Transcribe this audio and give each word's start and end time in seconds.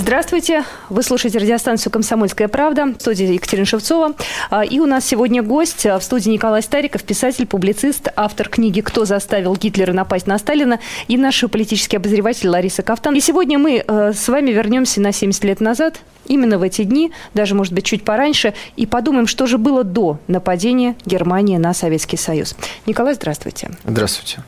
Здравствуйте. 0.00 0.64
Вы 0.90 1.02
слушаете 1.02 1.38
радиостанцию 1.38 1.92
«Комсомольская 1.92 2.46
правда». 2.46 2.84
В 2.84 3.00
студии 3.00 3.32
Екатерина 3.32 3.66
Шевцова. 3.66 4.14
А, 4.48 4.64
и 4.64 4.78
у 4.78 4.86
нас 4.86 5.04
сегодня 5.04 5.42
гость 5.42 5.84
а, 5.86 5.98
в 5.98 6.04
студии 6.04 6.30
Николай 6.30 6.62
Стариков, 6.62 7.02
писатель, 7.02 7.48
публицист, 7.48 8.06
автор 8.14 8.48
книги 8.48 8.80
«Кто 8.80 9.04
заставил 9.04 9.56
Гитлера 9.56 9.92
напасть 9.92 10.28
на 10.28 10.38
Сталина» 10.38 10.78
и 11.08 11.16
наш 11.16 11.40
политический 11.50 11.96
обозреватель 11.96 12.48
Лариса 12.48 12.82
Кафтан. 12.82 13.16
И 13.16 13.20
сегодня 13.20 13.58
мы 13.58 13.82
а, 13.88 14.12
с 14.12 14.28
вами 14.28 14.52
вернемся 14.52 15.00
на 15.00 15.10
70 15.10 15.42
лет 15.42 15.60
назад, 15.60 15.98
именно 16.26 16.58
в 16.58 16.62
эти 16.62 16.84
дни, 16.84 17.10
даже, 17.34 17.56
может 17.56 17.72
быть, 17.72 17.84
чуть 17.84 18.04
пораньше, 18.04 18.54
и 18.76 18.86
подумаем, 18.86 19.26
что 19.26 19.48
же 19.48 19.58
было 19.58 19.82
до 19.82 20.20
нападения 20.28 20.94
Германии 21.06 21.56
на 21.56 21.74
Советский 21.74 22.18
Союз. 22.18 22.54
Николай, 22.86 23.14
здравствуйте. 23.14 23.72
Здравствуйте. 23.84 24.44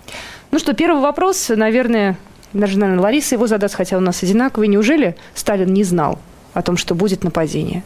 Ну 0.52 0.60
что, 0.60 0.74
первый 0.74 1.00
вопрос, 1.00 1.48
наверное, 1.48 2.16
даже, 2.52 2.78
наверное, 2.78 3.02
Лариса 3.02 3.34
его 3.34 3.46
задаст, 3.46 3.74
хотя 3.74 3.96
у 3.96 4.00
нас 4.00 4.22
одинаковый. 4.22 4.68
Неужели 4.68 5.16
Сталин 5.34 5.72
не 5.72 5.84
знал 5.84 6.18
о 6.52 6.62
том, 6.62 6.76
что 6.76 6.94
будет 6.94 7.22
нападение? 7.22 7.84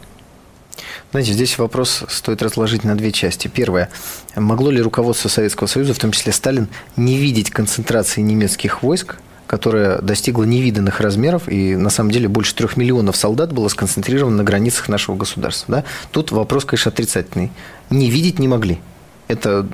Знаете, 1.10 1.32
здесь 1.32 1.58
вопрос 1.58 2.04
стоит 2.08 2.42
разложить 2.42 2.82
на 2.82 2.96
две 2.96 3.12
части. 3.12 3.46
Первое. 3.48 3.88
Могло 4.34 4.70
ли 4.70 4.80
руководство 4.80 5.28
Советского 5.28 5.68
Союза, 5.68 5.94
в 5.94 5.98
том 5.98 6.10
числе 6.10 6.32
Сталин, 6.32 6.68
не 6.96 7.16
видеть 7.16 7.50
концентрации 7.50 8.20
немецких 8.20 8.82
войск, 8.82 9.16
которая 9.46 10.00
достигла 10.00 10.44
невиданных 10.44 11.00
размеров, 11.00 11.48
и 11.48 11.76
на 11.76 11.90
самом 11.90 12.10
деле 12.10 12.26
больше 12.26 12.54
трех 12.54 12.76
миллионов 12.76 13.16
солдат 13.16 13.52
было 13.52 13.68
сконцентрировано 13.68 14.38
на 14.38 14.44
границах 14.44 14.88
нашего 14.88 15.14
государства. 15.14 15.76
Да? 15.76 15.84
Тут 16.10 16.32
вопрос, 16.32 16.64
конечно, 16.64 16.90
отрицательный. 16.90 17.52
Не 17.90 18.10
видеть 18.10 18.38
не 18.38 18.48
могли. 18.48 18.80
Это 19.28 19.66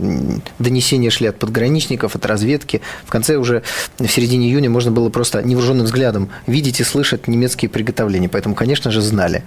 донесения 0.59 1.11
шли 1.11 1.27
от 1.27 1.39
подграничников, 1.39 2.15
от 2.15 2.25
разведки. 2.27 2.81
В 3.05 3.11
конце 3.11 3.37
уже, 3.37 3.63
в 3.99 4.07
середине 4.07 4.49
июня, 4.49 4.71
можно 4.71 4.91
было 4.91 5.09
просто 5.09 5.43
невооруженным 5.43 5.87
взглядом 5.87 6.31
видеть 6.47 6.81
и 6.81 6.85
слышать 6.85 7.27
немецкие 7.27 7.69
приготовления. 7.69 8.29
Поэтому, 8.29 8.55
конечно 8.55 8.91
же, 8.91 9.01
знали. 9.01 9.45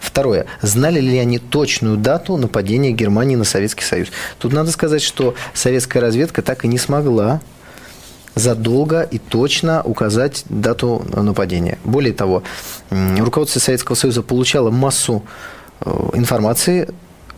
Второе. 0.00 0.46
Знали 0.62 1.00
ли 1.00 1.18
они 1.18 1.38
точную 1.38 1.96
дату 1.96 2.36
нападения 2.36 2.92
Германии 2.92 3.36
на 3.36 3.44
Советский 3.44 3.84
Союз? 3.84 4.08
Тут 4.38 4.52
надо 4.52 4.70
сказать, 4.72 5.02
что 5.02 5.34
советская 5.54 6.02
разведка 6.02 6.42
так 6.42 6.64
и 6.64 6.68
не 6.68 6.78
смогла 6.78 7.40
задолго 8.34 9.02
и 9.02 9.18
точно 9.18 9.82
указать 9.82 10.44
дату 10.48 11.04
нападения. 11.14 11.78
Более 11.84 12.14
того, 12.14 12.42
руководство 12.90 13.60
Советского 13.60 13.94
Союза 13.94 14.22
получало 14.22 14.70
массу 14.70 15.22
э, 15.80 16.10
информации 16.14 16.88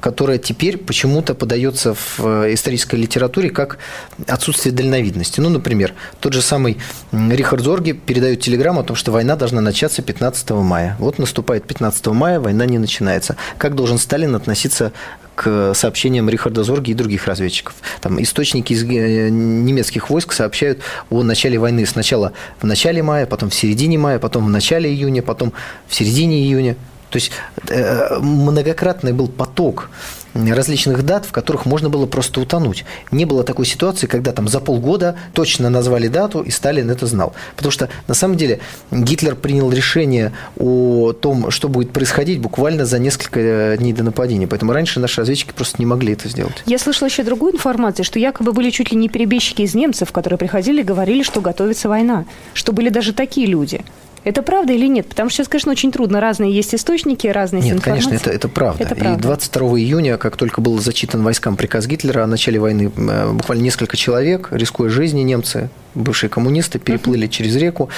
которая 0.05 0.36
теперь 0.36 0.77
почему-то 0.77 1.34
подается 1.34 1.94
в 1.94 2.20
э, 2.20 2.52
исторической 2.52 2.97
литературе 2.97 3.48
как 3.48 3.78
отсутствие 4.27 4.74
дальновидности. 4.74 5.41
Ну, 5.41 5.48
например, 5.48 5.94
тот 6.20 6.34
же 6.34 6.42
самый 6.42 6.77
Рихард 7.10 7.62
Зорги 7.62 7.92
передает 7.92 8.42
телеграмму 8.42 8.80
о 8.80 8.84
том, 8.84 8.97
что 8.97 9.12
война 9.12 9.34
должна 9.34 9.62
начаться 9.62 10.02
15 10.02 10.50
мая. 10.50 10.94
Вот 10.98 11.19
наступает 11.19 11.66
15 11.66 12.06
мая, 12.08 12.38
война 12.38 12.66
не 12.66 12.77
начинается. 12.77 13.36
Как 13.56 13.75
должен 13.75 13.97
Сталин 13.97 14.34
относиться 14.34 14.92
к 15.36 15.72
сообщениям 15.72 16.28
Рихарда 16.28 16.64
Зорги 16.64 16.91
и 16.91 16.94
других 16.94 17.27
разведчиков. 17.27 17.75
Там 18.02 18.22
источники 18.22 18.75
из 18.75 18.82
э, 18.82 19.30
немецких 19.30 20.10
войск 20.10 20.32
сообщают 20.32 20.80
о 21.08 21.22
начале 21.22 21.58
войны 21.58 21.86
сначала 21.86 22.34
в 22.60 22.66
начале 22.66 23.02
мая, 23.02 23.25
потом 23.25 23.48
в 23.48 23.55
середине 23.55 23.97
мая, 23.97 24.19
потом 24.19 24.44
в 24.44 24.50
начале 24.50 24.91
июня, 24.91 25.22
потом 25.22 25.55
в 25.88 25.94
середине 25.94 26.42
июня. 26.42 26.77
То 27.15 27.19
есть 27.19 27.31
э, 27.69 28.19
многократный 28.19 29.12
был 29.12 29.29
поток 29.29 29.89
различных 30.34 31.05
дат, 31.05 31.25
в 31.27 31.31
которых 31.31 31.65
можно 31.65 31.89
было 31.89 32.06
просто 32.06 32.41
утонуть. 32.41 32.84
Не 33.12 33.25
было 33.25 33.45
такой 33.45 33.67
ситуации, 33.67 34.09
когда 34.09 34.33
там 34.33 34.48
за 34.48 34.59
полгода 34.59 35.15
точно 35.33 35.71
назвали 35.71 36.09
дату, 36.09 36.41
и 36.43 36.51
Сталин 36.51 36.91
это 36.91 37.06
знал. 37.06 37.33
Потому 37.55 37.71
что 37.71 37.89
на 38.09 38.15
самом 38.15 38.37
деле 38.37 38.59
Гитлер 38.91 39.37
принял 39.37 39.71
решение 39.71 40.33
о 40.59 41.12
том, 41.12 41.53
что 41.53 41.69
будет 41.69 41.93
происходить 41.93 42.41
буквально 42.41 42.84
за 42.84 42.99
несколько 42.99 43.77
дней 43.78 43.93
до 43.93 44.03
нападения. 44.03 44.49
Поэтому 44.49 44.72
раньше 44.72 44.99
наши 44.99 45.21
разведчики 45.21 45.53
просто 45.53 45.77
не 45.78 45.87
могли 45.87 46.15
это 46.15 46.28
сделать. 46.28 46.65
Я 46.67 46.81
слышала 46.81 47.06
еще 47.06 47.22
другую 47.22 47.53
информацию, 47.53 48.05
что 48.05 48.19
якобы 48.19 48.53
были 48.53 48.71
чуть 48.71 48.91
ли 48.91 48.97
не 48.97 49.09
перебежчики 49.09 49.62
из 49.62 49.77
немцев, 49.77 50.11
которые 50.11 50.37
приходили 50.37 50.81
и 50.81 50.84
говорили, 50.84 51.22
что 51.22 51.41
готовится 51.41 51.88
война. 51.88 52.25
Что 52.55 52.72
были 52.72 52.88
даже 52.88 53.12
такие 53.12 53.47
люди. 53.47 53.84
Это 54.25 54.43
правда 54.43 54.73
или 54.73 54.87
нет? 54.87 55.07
Потому 55.07 55.29
что 55.29 55.37
сейчас, 55.37 55.49
конечно, 55.49 55.73
очень 55.73 55.93
трудно. 55.93 56.21
Разные 56.21 56.53
есть 56.53 56.75
источники, 56.75 57.27
разные 57.27 57.62
Нет, 57.62 57.83
конечно, 57.83 58.12
это, 58.15 58.31
это 58.31 58.49
правда. 58.49 58.83
Это 58.83 58.95
правда. 58.95 59.19
И 59.19 59.23
22 59.23 59.69
июня, 59.79 60.17
как 60.17 60.37
только 60.37 60.61
был 60.61 60.79
зачитан 60.79 61.23
войскам 61.23 61.57
приказ 61.57 61.87
Гитлера 61.87 62.25
о 62.25 62.27
начале 62.27 62.59
войны, 62.59 62.91
э, 62.97 63.33
буквально 63.33 63.62
несколько 63.62 63.97
человек, 63.97 64.49
рискуя 64.51 64.89
жизни, 64.89 65.21
немцы 65.21 65.69
бывшие 65.94 66.31
коммунисты 66.31 66.78
переплыли 66.78 67.27
uh-huh. 67.27 67.31
через 67.31 67.56
реку. 67.56 67.88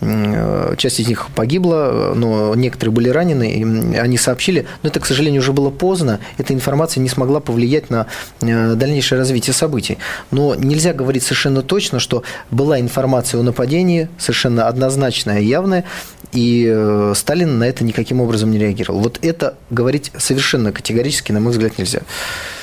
Э, 0.00 0.74
часть 0.76 1.00
из 1.00 1.08
них 1.08 1.28
погибла, 1.34 2.12
но 2.14 2.54
некоторые 2.54 2.92
были 2.92 3.08
ранены. 3.08 3.50
И 3.50 3.96
они 3.96 4.18
сообщили, 4.18 4.66
но 4.82 4.88
это, 4.88 5.00
к 5.00 5.06
сожалению, 5.06 5.40
уже 5.40 5.52
было 5.52 5.70
поздно. 5.70 6.20
Эта 6.38 6.54
информация 6.54 7.00
не 7.00 7.08
смогла 7.08 7.40
повлиять 7.40 7.90
на 7.90 8.06
э, 8.40 8.74
дальнейшее 8.74 9.18
развитие 9.18 9.54
событий. 9.54 9.98
Но 10.30 10.54
нельзя 10.54 10.92
говорить 10.92 11.22
совершенно 11.22 11.62
точно, 11.62 12.00
что 12.00 12.22
была 12.50 12.80
информация 12.80 13.40
о 13.40 13.42
нападении, 13.42 14.08
совершенно 14.18 14.68
однозначная 14.68 15.40
явная, 15.40 15.84
и 16.32 16.66
э, 16.68 17.12
Сталин 17.14 17.58
на 17.58 17.64
это 17.64 17.84
никаким 17.84 18.20
образом 18.20 18.50
не 18.50 18.58
реагировал. 18.58 19.00
Вот 19.00 19.18
это 19.22 19.56
говорить 19.70 20.12
совершенно 20.18 20.72
категорически, 20.72 21.32
на 21.32 21.40
мой 21.40 21.52
взгляд, 21.52 21.78
нельзя. 21.78 22.00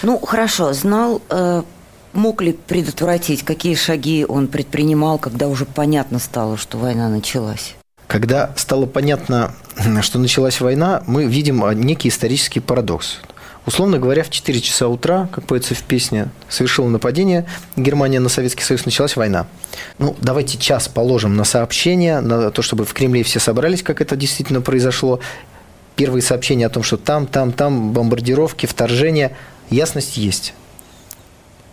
Ну, 0.03 0.19
хорошо, 0.19 0.73
знал 0.73 1.21
мог 2.13 2.41
ли 2.41 2.53
предотвратить, 2.53 3.43
какие 3.43 3.75
шаги 3.75 4.25
он 4.27 4.47
предпринимал, 4.47 5.17
когда 5.17 5.47
уже 5.47 5.65
понятно 5.65 6.19
стало, 6.19 6.57
что 6.57 6.77
война 6.77 7.09
началась? 7.09 7.75
Когда 8.07 8.53
стало 8.55 8.85
понятно, 8.85 9.53
что 10.01 10.19
началась 10.19 10.61
война, 10.61 11.03
мы 11.07 11.25
видим 11.25 11.63
некий 11.79 12.09
исторический 12.09 12.59
парадокс. 12.59 13.19
Условно 13.65 13.97
говоря, 13.97 14.23
в 14.23 14.29
4 14.29 14.59
часа 14.59 14.89
утра, 14.89 15.29
как 15.31 15.45
поется 15.45 15.73
в 15.73 15.83
песне, 15.83 16.27
совершило 16.49 16.89
нападение 16.89 17.45
Германия 17.77 18.19
на 18.19 18.27
Советский 18.27 18.63
Союз, 18.63 18.85
началась 18.85 19.15
война. 19.15 19.47
Ну, 19.99 20.17
давайте 20.19 20.57
час 20.57 20.89
положим 20.89 21.37
на 21.37 21.45
сообщение, 21.45 22.19
на 22.19 22.51
то, 22.51 22.61
чтобы 22.61 22.83
в 22.83 22.93
Кремле 22.93 23.23
все 23.23 23.39
собрались, 23.39 23.81
как 23.81 24.01
это 24.01 24.17
действительно 24.17 24.59
произошло. 24.59 25.21
Первые 25.95 26.21
сообщения 26.21 26.65
о 26.65 26.69
том, 26.69 26.83
что 26.83 26.97
там, 26.97 27.25
там, 27.25 27.53
там 27.53 27.93
бомбардировки, 27.93 28.65
вторжения, 28.65 29.37
ясность 29.69 30.17
есть. 30.17 30.53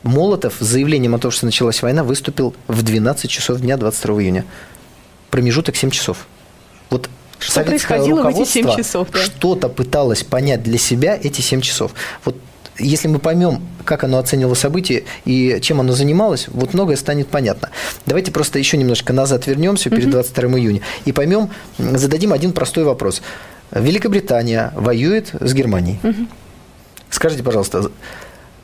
Молотов 0.02 0.56
с 0.60 0.64
заявлением 0.64 1.14
о 1.14 1.18
том, 1.18 1.30
что 1.30 1.46
началась 1.46 1.82
война, 1.82 2.04
выступил 2.04 2.54
в 2.68 2.82
12 2.82 3.30
часов 3.30 3.60
дня 3.60 3.76
22 3.76 4.22
июня. 4.22 4.44
Промежуток 5.30 5.76
7 5.76 5.90
часов. 5.90 6.26
Вот 6.88 7.08
что 7.38 7.62
происходило 7.62 8.22
в 8.22 8.26
эти 8.28 8.48
7 8.48 8.76
часов? 8.76 9.08
Да? 9.12 9.18
Что-то 9.18 9.68
пыталось 9.68 10.22
понять 10.22 10.62
для 10.62 10.78
себя 10.78 11.18
эти 11.20 11.40
7 11.40 11.60
часов. 11.60 11.92
Вот 12.24 12.36
если 12.78 13.08
мы 13.08 13.18
поймем, 13.18 13.62
как 13.84 14.04
оно 14.04 14.18
оценило 14.18 14.54
события 14.54 15.04
и 15.24 15.58
чем 15.60 15.80
оно 15.80 15.92
занималось, 15.92 16.46
вот 16.48 16.74
многое 16.74 16.96
станет 16.96 17.28
понятно. 17.28 17.70
Давайте 18.06 18.32
просто 18.32 18.58
еще 18.58 18.76
немножко 18.76 19.12
назад 19.12 19.46
вернемся 19.46 19.90
перед 19.90 20.10
22 20.10 20.58
июня 20.58 20.80
и 21.04 21.12
поймем, 21.12 21.50
зададим 21.78 22.32
один 22.32 22.52
простой 22.52 22.84
вопрос. 22.84 23.22
Великобритания 23.70 24.72
воюет 24.74 25.30
с 25.38 25.52
Германией. 25.52 26.00
Скажите, 27.10 27.42
пожалуйста, 27.42 27.90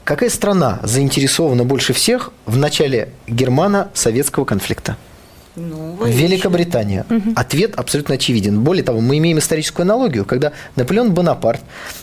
Какая 0.06 0.30
страна 0.30 0.78
заинтересована 0.84 1.64
больше 1.64 1.92
всех 1.92 2.30
в 2.44 2.56
начале 2.56 3.08
германо-советского 3.26 4.44
конфликта? 4.44 4.96
Ну, 5.56 5.98
Великобритания. 6.06 7.04
Угу. 7.10 7.32
Ответ 7.34 7.74
абсолютно 7.74 8.14
очевиден. 8.14 8.60
Более 8.60 8.84
того, 8.84 9.00
мы 9.00 9.18
имеем 9.18 9.40
историческую 9.40 9.82
аналогию, 9.82 10.24
когда 10.24 10.52
Наполеон 10.76 11.12
Бонапарт, 11.12 11.60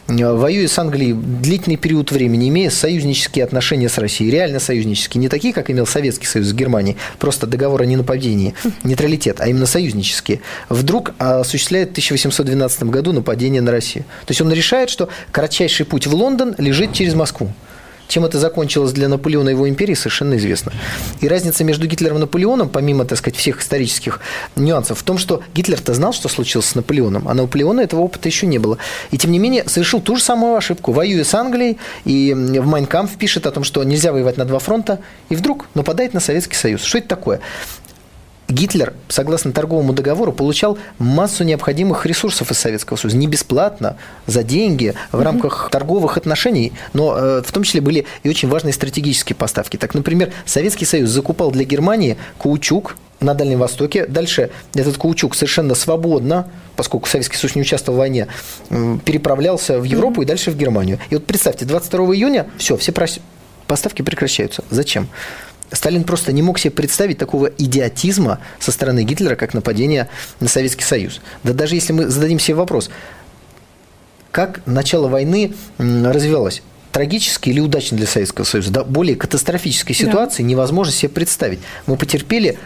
э, 0.09 0.33
воюя 0.33 0.67
с 0.67 0.77
Англией 0.77 1.13
длительный 1.13 1.77
период 1.77 2.11
времени, 2.11 2.49
имея 2.49 2.69
союзнические 2.71 3.45
отношения 3.45 3.87
с 3.87 3.97
Россией, 3.97 4.31
реально 4.31 4.59
союзнические, 4.59 5.21
не 5.21 5.29
такие, 5.29 5.53
как 5.53 5.71
имел 5.71 5.85
Советский 5.85 6.27
Союз 6.27 6.47
с 6.47 6.53
Германией, 6.53 6.97
просто 7.19 7.47
договор 7.47 7.83
о 7.83 7.85
ненападении, 7.85 8.53
нейтралитет, 8.83 9.39
а 9.39 9.47
именно 9.47 9.65
союзнические, 9.65 10.41
вдруг 10.67 11.13
осуществляет 11.19 11.89
в 11.89 11.91
1812 11.91 12.83
году 12.83 13.13
нападение 13.13 13.61
на 13.61 13.71
Россию. 13.71 14.03
То 14.25 14.31
есть 14.31 14.41
он 14.41 14.51
решает, 14.51 14.89
что 14.89 15.07
кратчайший 15.31 15.85
путь 15.85 16.05
в 16.05 16.13
Лондон 16.13 16.53
лежит 16.57 16.91
через 16.91 17.13
Москву. 17.13 17.53
Чем 18.07 18.25
это 18.25 18.39
закончилось 18.39 18.91
для 18.91 19.07
Наполеона 19.07 19.49
и 19.49 19.51
его 19.53 19.67
империи, 19.67 19.93
совершенно 19.93 20.35
известно. 20.37 20.71
И 21.21 21.27
разница 21.27 21.63
между 21.63 21.87
Гитлером 21.87 22.17
и 22.17 22.19
Наполеоном, 22.19 22.69
помимо, 22.69 23.05
так 23.05 23.17
сказать, 23.17 23.37
всех 23.37 23.61
исторических 23.61 24.19
нюансов, 24.55 24.99
в 24.99 25.03
том, 25.03 25.17
что 25.17 25.41
Гитлер-то 25.55 25.93
знал, 25.93 26.13
что 26.13 26.29
случилось 26.29 26.67
с 26.67 26.75
Наполеоном, 26.75 27.27
а 27.27 27.33
Наполеона 27.33 27.81
этого 27.81 28.01
опыта 28.01 28.27
еще 28.27 28.45
не 28.45 28.59
было. 28.59 28.77
И, 29.11 29.17
тем 29.17 29.31
не 29.31 29.39
менее, 29.39 29.63
совершил 29.67 30.01
ту 30.01 30.15
же 30.15 30.23
самую 30.23 30.55
ошибку. 30.55 30.91
Воюя 30.91 31.23
с 31.23 31.33
Англией, 31.33 31.77
и 32.05 32.33
в 32.33 32.65
Майнкамп 32.65 33.11
пишет 33.17 33.47
о 33.47 33.51
том, 33.51 33.63
что 33.63 33.83
нельзя 33.83 34.11
воевать 34.11 34.37
на 34.37 34.45
два 34.45 34.59
фронта, 34.59 34.99
и 35.29 35.35
вдруг 35.35 35.67
нападает 35.73 36.13
на 36.13 36.19
Советский 36.19 36.55
Союз. 36.55 36.83
Что 36.83 36.99
это 36.99 37.07
такое? 37.07 37.39
Гитлер, 38.53 38.93
согласно 39.07 39.51
торговому 39.51 39.93
договору, 39.93 40.31
получал 40.31 40.77
массу 40.99 41.43
необходимых 41.43 42.05
ресурсов 42.05 42.51
из 42.51 42.59
Советского 42.59 42.97
Союза. 42.97 43.17
Не 43.17 43.27
бесплатно, 43.27 43.97
за 44.27 44.43
деньги, 44.43 44.93
в 45.11 45.21
рамках 45.21 45.69
торговых 45.71 46.17
отношений, 46.17 46.73
но 46.93 47.17
э, 47.17 47.41
в 47.45 47.51
том 47.51 47.63
числе 47.63 47.81
были 47.81 48.05
и 48.21 48.29
очень 48.29 48.47
важные 48.47 48.73
стратегические 48.73 49.35
поставки. 49.35 49.77
Так, 49.77 49.93
например, 49.93 50.31
Советский 50.45 50.85
Союз 50.85 51.09
закупал 51.09 51.51
для 51.51 51.63
Германии 51.63 52.17
каучук, 52.41 52.95
на 53.19 53.33
Дальнем 53.33 53.59
Востоке. 53.59 54.05
Дальше 54.05 54.49
этот 54.75 54.97
каучук 54.97 55.33
совершенно 55.33 55.75
свободно, 55.75 56.49
поскольку 56.75 57.07
Советский 57.07 57.37
Союз 57.37 57.55
не 57.55 57.61
участвовал 57.61 57.95
в 57.95 57.99
войне, 57.99 58.27
переправлялся 59.05 59.79
в 59.79 59.83
Европу 59.85 60.19
mm-hmm. 60.19 60.25
и 60.25 60.27
дальше 60.27 60.51
в 60.51 60.57
Германию. 60.57 60.99
И 61.09 61.15
вот 61.15 61.25
представьте, 61.25 61.63
22 61.63 62.15
июня 62.15 62.47
все, 62.57 62.75
все 62.75 62.93
поставки 63.65 64.01
прекращаются. 64.01 64.63
Зачем? 64.69 65.07
Сталин 65.73 66.03
просто 66.03 66.31
не 66.31 66.41
мог 66.41 66.59
себе 66.59 66.71
представить 66.71 67.17
такого 67.17 67.47
идиотизма 67.47 68.39
со 68.59 68.71
стороны 68.71 69.03
Гитлера, 69.03 69.35
как 69.35 69.53
нападение 69.53 70.07
на 70.39 70.47
Советский 70.47 70.83
Союз. 70.83 71.19
Да 71.43 71.53
даже 71.53 71.75
если 71.75 71.93
мы 71.93 72.07
зададим 72.07 72.39
себе 72.39 72.55
вопрос, 72.55 72.89
как 74.31 74.65
начало 74.65 75.07
войны 75.07 75.53
развивалось? 75.77 76.61
Трагически 76.91 77.49
или 77.49 77.59
удачно 77.59 77.97
для 77.97 78.05
Советского 78.05 78.45
Союза? 78.45 78.71
Да, 78.71 78.83
более 78.83 79.15
катастрофической 79.15 79.95
ситуации 79.95 80.43
да. 80.43 80.49
невозможно 80.49 80.93
себе 80.93 81.09
представить. 81.09 81.59
Мы 81.87 81.97
потерпели 81.97 82.59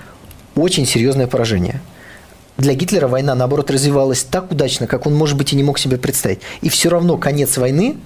очень 0.55 0.85
серьезное 0.85 1.27
поражение. 1.27 1.81
Для 2.57 2.73
Гитлера 2.73 3.07
война, 3.07 3.35
наоборот, 3.35 3.71
развивалась 3.71 4.23
так 4.23 4.51
удачно, 4.51 4.87
как 4.87 5.05
он, 5.05 5.13
может 5.13 5.37
быть, 5.37 5.53
и 5.53 5.55
не 5.55 5.63
мог 5.63 5.79
себе 5.79 5.97
представить. 5.97 6.39
И 6.61 6.69
все 6.69 6.89
равно 6.89 7.17
конец 7.17 7.57
войны 7.57 7.97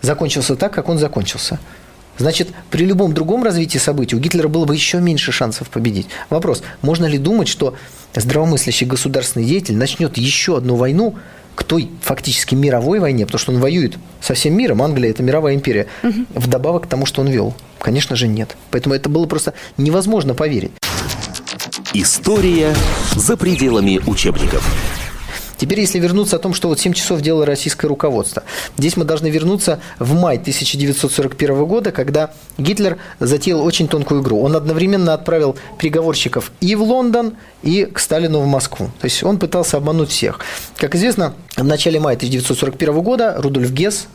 закончился 0.00 0.56
так, 0.56 0.72
как 0.72 0.88
он 0.88 0.98
закончился. 0.98 1.58
Значит, 2.18 2.48
при 2.70 2.84
любом 2.84 3.12
другом 3.12 3.42
развитии 3.42 3.78
событий 3.78 4.16
у 4.16 4.18
Гитлера 4.18 4.48
было 4.48 4.64
бы 4.64 4.74
еще 4.74 5.00
меньше 5.00 5.32
шансов 5.32 5.68
победить. 5.68 6.06
Вопрос, 6.30 6.62
можно 6.82 7.06
ли 7.06 7.18
думать, 7.18 7.48
что 7.48 7.74
здравомыслящий 8.14 8.86
государственный 8.86 9.46
деятель 9.46 9.76
начнет 9.76 10.16
еще 10.16 10.56
одну 10.56 10.76
войну 10.76 11.16
к 11.54 11.64
той 11.64 11.90
фактически 12.02 12.54
мировой 12.54 12.98
войне, 12.98 13.26
потому 13.26 13.38
что 13.38 13.52
он 13.52 13.60
воюет 13.60 13.96
со 14.20 14.34
всем 14.34 14.56
миром, 14.56 14.82
Англия– 14.82 15.10
это 15.12 15.22
мировая 15.22 15.54
империя, 15.54 15.86
угу. 16.02 16.26
вдобавок 16.34 16.84
к 16.84 16.86
тому, 16.86 17.06
что 17.06 17.20
он 17.20 17.28
вел? 17.28 17.54
Конечно 17.78 18.16
же, 18.16 18.26
нет. 18.26 18.56
Поэтому 18.70 18.94
это 18.94 19.08
было 19.08 19.26
просто 19.26 19.54
невозможно 19.76 20.34
поверить. 20.34 20.72
История 21.92 22.74
за 23.14 23.36
пределами 23.36 24.00
учебников. 24.06 24.64
Теперь, 25.64 25.80
если 25.80 25.98
вернуться 25.98 26.36
о 26.36 26.38
том, 26.38 26.52
что 26.52 26.68
вот 26.68 26.78
7 26.78 26.92
часов 26.92 27.22
делало 27.22 27.46
российское 27.46 27.86
руководство, 27.86 28.42
здесь 28.76 28.98
мы 28.98 29.06
должны 29.06 29.28
вернуться 29.28 29.80
в 29.98 30.12
май 30.12 30.36
1941 30.36 31.64
года, 31.64 31.90
когда 31.90 32.34
Гитлер 32.58 32.98
затеял 33.18 33.64
очень 33.64 33.88
тонкую 33.88 34.20
игру. 34.20 34.42
Он 34.42 34.56
одновременно 34.56 35.14
отправил 35.14 35.56
переговорщиков 35.78 36.52
и 36.60 36.74
в 36.74 36.82
Лондон, 36.82 37.38
и 37.62 37.86
к 37.86 37.98
Сталину 37.98 38.40
в 38.40 38.46
Москву. 38.46 38.90
То 39.00 39.06
есть 39.06 39.22
он 39.22 39.38
пытался 39.38 39.78
обмануть 39.78 40.10
всех. 40.10 40.40
Как 40.76 40.94
известно, 40.96 41.32
в 41.56 41.64
начале 41.64 41.98
мая 41.98 42.16
1941 42.16 43.00
года 43.00 43.34
Рудольф 43.38 43.72
Гесс, 43.72 44.06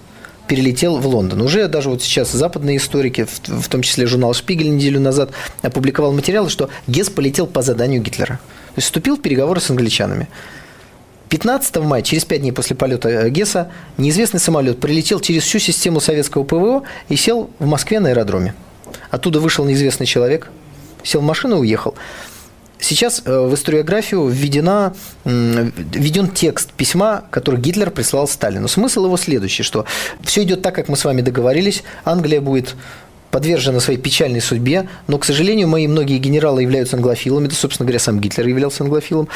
перелетел 0.48 0.98
в 0.98 1.08
Лондон. 1.08 1.42
Уже 1.42 1.68
даже 1.68 1.90
вот 1.90 2.04
сейчас 2.04 2.32
западные 2.32 2.78
историки, 2.78 3.26
в, 3.26 3.70
том 3.70 3.82
числе 3.82 4.06
журнал 4.06 4.36
«Шпигель» 4.36 4.70
неделю 4.70 5.00
назад, 5.00 5.32
опубликовал 5.64 6.12
материалы, 6.12 6.50
что 6.50 6.70
Гесс 6.86 7.10
полетел 7.10 7.48
по 7.48 7.64
заданию 7.64 8.02
Гитлера. 8.04 8.36
То 8.36 8.74
есть 8.76 8.86
вступил 8.86 9.18
в 9.18 9.22
переговоры 9.22 9.60
с 9.60 9.70
англичанами. 9.72 10.28
15 11.30 11.78
мая, 11.78 12.02
через 12.02 12.26
пять 12.26 12.42
дней 12.42 12.52
после 12.52 12.76
полета 12.76 13.10
э, 13.10 13.30
Гесса, 13.30 13.72
неизвестный 13.98 14.40
самолет 14.40 14.80
прилетел 14.80 15.20
через 15.20 15.44
всю 15.44 15.60
систему 15.60 16.00
советского 16.00 16.44
ПВО 16.44 16.84
и 17.08 17.16
сел 17.16 17.50
в 17.60 17.66
Москве 17.66 18.00
на 18.00 18.10
аэродроме. 18.10 18.56
Оттуда 19.12 19.40
вышел 19.40 19.66
неизвестный 19.66 20.08
человек, 20.08 20.50
сел 21.04 21.22
в 21.22 21.24
машину 21.24 21.58
и 21.58 21.60
уехал. 21.60 21.94
Сейчас 22.80 23.22
э, 23.26 23.40
в 23.40 23.54
историографию 23.54 24.28
введена, 24.28 24.96
введен 25.26 26.30
текст 26.30 26.72
письма, 26.72 27.26
который 27.30 27.60
Гитлер 27.60 27.92
прислал 27.92 28.28
Сталину. 28.28 28.68
Смысл 28.68 29.06
его 29.06 29.18
следующий, 29.18 29.64
что 29.64 29.86
все 30.24 30.44
идет 30.44 30.62
так, 30.62 30.76
как 30.76 30.88
мы 30.88 30.96
с 30.96 31.06
вами 31.06 31.22
договорились. 31.22 31.84
Англия 32.06 32.42
будет 32.42 32.76
подвержена 33.32 33.80
своей 33.80 34.00
печальной 34.00 34.42
судьбе, 34.42 34.88
но, 35.08 35.18
к 35.18 35.26
сожалению, 35.26 35.68
мои 35.68 35.88
многие 35.88 36.18
генералы 36.18 36.62
являются 36.62 36.96
англофилами, 36.96 37.48
да, 37.48 37.56
собственно 37.56 37.86
говоря, 37.86 38.00
сам 38.00 38.20
Гитлер 38.20 38.48
являлся 38.48 38.84
англофилом, 38.84 39.28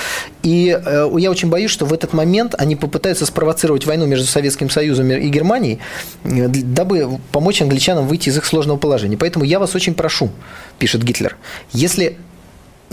и 0.41 0.77
э, 0.83 1.09
я 1.17 1.31
очень 1.31 1.49
боюсь, 1.49 1.71
что 1.71 1.85
в 1.85 1.93
этот 1.93 2.13
момент 2.13 2.55
они 2.57 2.75
попытаются 2.75 3.25
спровоцировать 3.25 3.85
войну 3.85 4.05
между 4.05 4.25
Советским 4.25 4.69
Союзом 4.69 5.11
и 5.11 5.27
Германией, 5.29 5.79
э, 6.23 6.47
дабы 6.47 7.19
помочь 7.31 7.61
англичанам 7.61 8.07
выйти 8.07 8.29
из 8.29 8.37
их 8.37 8.45
сложного 8.45 8.77
положения. 8.77 9.17
Поэтому 9.17 9.45
я 9.45 9.59
вас 9.59 9.75
очень 9.75 9.93
прошу, 9.93 10.29
пишет 10.79 11.03
Гитлер, 11.03 11.37
если 11.71 12.17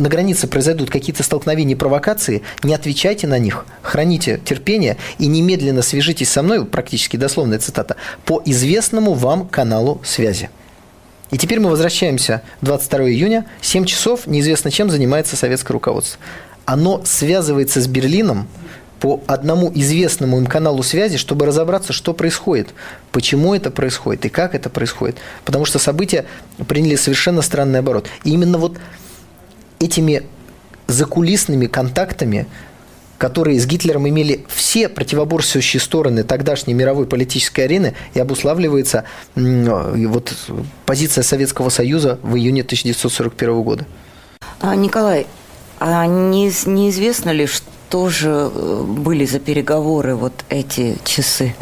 на 0.00 0.08
границе 0.08 0.47
произойдут 0.47 0.91
какие-то 0.91 1.23
столкновения 1.23 1.75
и 1.75 1.79
провокации, 1.79 2.43
не 2.62 2.75
отвечайте 2.75 3.26
на 3.26 3.38
них, 3.38 3.67
храните 3.82 4.41
терпение 4.44 4.97
и 5.19 5.26
немедленно 5.26 5.82
свяжитесь 5.82 6.31
со 6.31 6.43
мной, 6.43 6.64
практически 6.64 7.17
дословная 7.17 7.58
цитата, 7.58 7.97
по 8.25 8.43
известному 8.44 9.14
вам 9.14 9.49
каналу 9.49 10.00
связи. 10.05 10.50
И 11.31 11.38
теперь 11.38 11.61
мы 11.61 11.71
возвращаемся 11.71 12.43
22 12.62 13.11
июня, 13.11 13.47
7 13.61 13.85
часов, 13.85 14.27
неизвестно 14.27 14.71
чем 14.71 14.91
занимается 14.91 15.37
советское 15.37 15.73
руководство. 15.73 16.21
Оно 16.65 17.03
связывается 17.05 17.81
с 17.81 17.87
Берлином 17.87 18.49
по 19.00 19.23
одному 19.27 19.73
известному 19.75 20.38
им 20.38 20.47
каналу 20.47 20.82
связи, 20.82 21.17
чтобы 21.17 21.47
разобраться, 21.47 21.93
что 21.93 22.12
происходит, 22.12 22.75
почему 23.12 23.55
это 23.55 23.71
происходит 23.71 24.27
и 24.27 24.29
как 24.29 24.55
это 24.55 24.69
происходит. 24.69 25.17
Потому 25.44 25.65
что 25.65 25.79
события 25.79 26.27
приняли 26.69 26.97
совершенно 26.97 27.43
странный 27.43 27.79
оборот. 27.79 28.09
И 28.25 28.31
именно 28.31 28.59
вот 28.59 28.79
этими 29.79 30.25
закулисными 30.87 31.67
контактами, 31.67 32.47
которые 33.21 33.61
с 33.61 33.67
Гитлером 33.67 34.09
имели 34.09 34.47
все 34.49 34.89
противоборствующие 34.89 35.79
стороны 35.79 36.23
тогдашней 36.23 36.73
мировой 36.73 37.07
политической 37.07 37.67
арены, 37.67 37.93
и 38.15 38.19
обуславливается 38.19 39.05
вот 39.37 40.35
позиция 40.87 41.23
Советского 41.23 41.69
Союза 41.69 42.19
в 42.23 42.37
июне 42.37 42.63
1941 42.63 43.63
года. 43.63 43.87
А, 44.63 44.75
Николай, 44.75 45.27
а 45.79 46.07
не, 46.07 46.51
неизвестно 46.65 47.29
ли, 47.29 47.47
что 47.47 48.09
же 48.09 48.51
э, 48.55 48.85
были 48.87 49.27
за 49.27 49.39
переговоры 49.39 50.15
вот 50.15 50.33
эти 50.49 50.97
часы? 51.05 51.55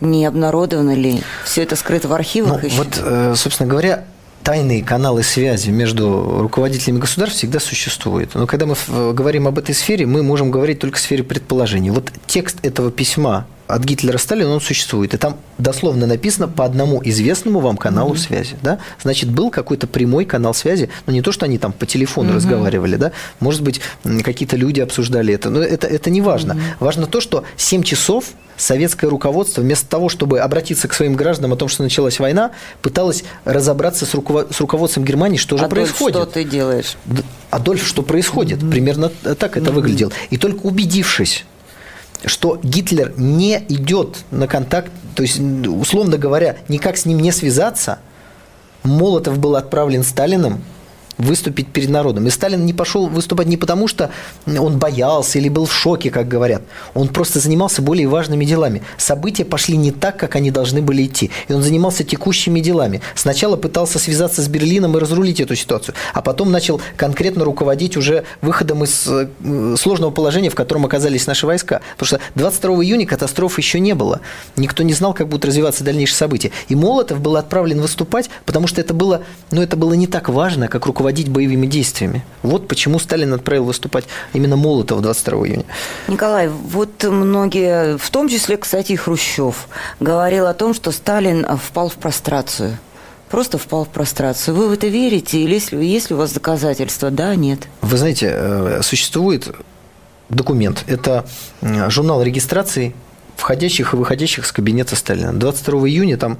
Не 0.00 0.24
обнародовано 0.24 0.94
ли? 0.94 1.22
Все 1.44 1.64
это 1.64 1.76
скрыто 1.76 2.08
в 2.08 2.14
архивах 2.14 2.62
ну, 2.62 2.66
еще? 2.66 2.78
Вот, 2.78 2.98
э, 2.98 3.34
собственно 3.36 3.68
говоря, 3.68 4.04
тайные 4.48 4.82
каналы 4.82 5.22
связи 5.24 5.68
между 5.68 6.38
руководителями 6.40 7.00
государств 7.00 7.36
всегда 7.36 7.60
существуют. 7.60 8.34
Но 8.34 8.46
когда 8.46 8.64
мы 8.64 8.76
говорим 9.12 9.46
об 9.46 9.58
этой 9.58 9.74
сфере, 9.74 10.06
мы 10.06 10.22
можем 10.22 10.50
говорить 10.50 10.78
только 10.78 10.96
в 10.96 11.02
сфере 11.02 11.22
предположений. 11.22 11.90
Вот 11.90 12.10
текст 12.26 12.56
этого 12.64 12.90
письма 12.90 13.46
от 13.68 13.84
Гитлера 13.84 14.18
Сталина, 14.18 14.50
он 14.50 14.60
существует. 14.60 15.14
И 15.14 15.18
там 15.18 15.36
дословно 15.58 16.06
написано 16.06 16.48
по 16.48 16.64
одному 16.64 17.00
известному 17.04 17.60
вам 17.60 17.76
каналу 17.76 18.14
mm-hmm. 18.14 18.18
связи. 18.18 18.56
Да? 18.62 18.78
Значит, 19.00 19.30
был 19.30 19.50
какой-то 19.50 19.86
прямой 19.86 20.24
канал 20.24 20.54
связи, 20.54 20.88
но 21.06 21.12
не 21.12 21.20
то, 21.22 21.32
что 21.32 21.44
они 21.44 21.58
там 21.58 21.72
по 21.72 21.86
телефону 21.86 22.30
mm-hmm. 22.30 22.36
разговаривали, 22.36 22.96
да? 22.96 23.12
может 23.40 23.62
быть, 23.62 23.80
какие-то 24.24 24.56
люди 24.56 24.80
обсуждали 24.80 25.34
это. 25.34 25.50
Но 25.50 25.60
это, 25.60 25.86
это 25.86 26.08
не 26.08 26.22
важно. 26.22 26.52
Mm-hmm. 26.52 26.76
Важно 26.80 27.06
то, 27.06 27.20
что 27.20 27.44
7 27.56 27.82
часов 27.82 28.24
советское 28.56 29.08
руководство 29.08 29.60
вместо 29.60 29.86
того, 29.86 30.08
чтобы 30.08 30.40
обратиться 30.40 30.88
к 30.88 30.94
своим 30.94 31.14
гражданам 31.14 31.52
о 31.52 31.56
том, 31.56 31.68
что 31.68 31.82
началась 31.82 32.18
война, 32.18 32.52
пыталось 32.82 33.22
разобраться 33.44 34.06
с, 34.06 34.14
руковод... 34.14 34.54
с 34.54 34.60
руководством 34.60 35.04
Германии, 35.04 35.36
что 35.36 35.56
же 35.58 35.64
Адольф, 35.64 35.90
происходит. 35.90 36.16
что 36.16 36.26
ты 36.26 36.44
делаешь? 36.44 36.96
Адольф, 37.50 37.86
что 37.86 38.02
происходит? 38.02 38.60
Mm-hmm. 38.60 38.70
Примерно 38.70 39.08
так 39.08 39.56
это 39.56 39.70
mm-hmm. 39.70 39.72
выглядело. 39.72 40.12
И 40.30 40.38
только 40.38 40.62
убедившись, 40.62 41.44
что 42.24 42.58
Гитлер 42.62 43.12
не 43.16 43.64
идет 43.68 44.24
на 44.30 44.46
контакт, 44.46 44.92
то 45.14 45.22
есть, 45.22 45.40
условно 45.40 46.18
говоря, 46.18 46.56
никак 46.68 46.96
с 46.96 47.04
ним 47.04 47.20
не 47.20 47.32
связаться, 47.32 47.98
Молотов 48.82 49.38
был 49.38 49.56
отправлен 49.56 50.02
Сталином 50.02 50.62
выступить 51.18 51.68
перед 51.68 51.90
народом. 51.90 52.26
И 52.26 52.30
Сталин 52.30 52.64
не 52.64 52.72
пошел 52.72 53.08
выступать 53.08 53.46
не 53.48 53.56
потому, 53.56 53.88
что 53.88 54.10
он 54.46 54.78
боялся 54.78 55.38
или 55.38 55.48
был 55.48 55.66
в 55.66 55.72
шоке, 55.72 56.10
как 56.10 56.28
говорят. 56.28 56.62
Он 56.94 57.08
просто 57.08 57.40
занимался 57.40 57.82
более 57.82 58.08
важными 58.08 58.44
делами. 58.44 58.82
События 58.96 59.44
пошли 59.44 59.76
не 59.76 59.90
так, 59.90 60.16
как 60.16 60.36
они 60.36 60.50
должны 60.50 60.80
были 60.80 61.04
идти. 61.04 61.30
И 61.48 61.52
он 61.52 61.62
занимался 61.62 62.04
текущими 62.04 62.60
делами. 62.60 63.02
Сначала 63.14 63.56
пытался 63.56 63.98
связаться 63.98 64.42
с 64.42 64.48
Берлином 64.48 64.96
и 64.96 65.00
разрулить 65.00 65.40
эту 65.40 65.56
ситуацию, 65.56 65.94
а 66.14 66.22
потом 66.22 66.52
начал 66.52 66.80
конкретно 66.96 67.44
руководить 67.44 67.96
уже 67.96 68.24
выходом 68.40 68.84
из 68.84 69.06
э, 69.06 69.76
сложного 69.76 70.10
положения, 70.10 70.50
в 70.50 70.54
котором 70.54 70.86
оказались 70.86 71.26
наши 71.26 71.46
войска. 71.46 71.80
Потому 71.96 72.06
что 72.06 72.20
22 72.36 72.84
июня 72.84 73.06
катастрофы 73.06 73.60
еще 73.60 73.80
не 73.80 73.94
было. 73.94 74.20
Никто 74.56 74.82
не 74.84 74.94
знал, 74.94 75.14
как 75.14 75.28
будут 75.28 75.44
развиваться 75.44 75.82
дальнейшие 75.84 76.16
события. 76.16 76.52
И 76.68 76.76
Молотов 76.76 77.20
был 77.20 77.36
отправлен 77.36 77.80
выступать, 77.80 78.30
потому 78.46 78.66
что 78.66 78.80
это 78.80 78.94
было, 78.94 79.22
ну, 79.50 79.62
это 79.62 79.76
было 79.76 79.94
не 79.94 80.06
так 80.06 80.28
важно, 80.28 80.68
как 80.68 80.86
руководить 80.86 81.07
руководить 81.08 81.28
боевыми 81.30 81.66
действиями. 81.66 82.22
Вот 82.42 82.68
почему 82.68 82.98
Сталин 82.98 83.32
отправил 83.32 83.64
выступать 83.64 84.04
именно 84.34 84.56
Молотова 84.56 85.00
22 85.00 85.38
июня. 85.46 85.64
Николай, 86.06 86.48
вот 86.48 87.02
многие, 87.04 87.96
в 87.96 88.10
том 88.10 88.28
числе, 88.28 88.58
кстати, 88.58 88.94
Хрущев, 88.94 89.68
говорил 90.00 90.46
о 90.46 90.52
том, 90.52 90.74
что 90.74 90.92
Сталин 90.92 91.46
впал 91.56 91.88
в 91.88 91.94
прострацию 91.94 92.78
просто 93.30 93.58
впал 93.58 93.84
в 93.84 93.88
прострацию. 93.88 94.54
Вы 94.54 94.68
в 94.68 94.72
это 94.72 94.86
верите? 94.86 95.38
Или 95.38 95.54
есть, 95.54 95.72
есть 95.72 96.10
ли 96.10 96.16
у 96.16 96.18
вас 96.18 96.32
доказательства? 96.32 97.10
Да, 97.10 97.34
нет? 97.34 97.68
Вы 97.82 97.98
знаете, 97.98 98.30
э, 98.32 98.80
существует 98.82 99.54
документ. 100.30 100.84
Это 100.86 101.26
журнал 101.88 102.22
регистрации 102.22 102.94
входящих 103.36 103.92
и 103.92 103.96
выходящих 103.96 104.46
с 104.46 104.52
кабинета 104.52 104.96
Сталина. 104.96 105.34
22 105.34 105.88
июня 105.88 106.16
там 106.16 106.38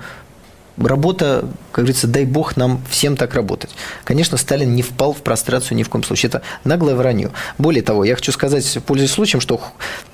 работа, 0.81 1.45
как 1.73 1.85
говорится, 1.85 2.07
дай 2.07 2.25
бог 2.25 2.57
нам 2.57 2.83
всем 2.91 3.17
так 3.17 3.35
работать. 3.35 3.71
Конечно, 4.05 4.37
Сталин 4.37 4.75
не 4.75 4.83
впал 4.83 5.13
в 5.13 5.23
прострацию 5.23 5.77
ни 5.77 5.83
в 5.83 5.89
коем 5.89 6.05
случае. 6.05 6.29
Это 6.29 6.43
наглое 6.65 6.95
вранье. 6.95 7.31
Более 7.59 7.83
того, 7.83 8.05
я 8.05 8.15
хочу 8.15 8.33
сказать, 8.33 8.79
пользуясь 8.87 9.11
случаем, 9.11 9.41
что 9.41 9.61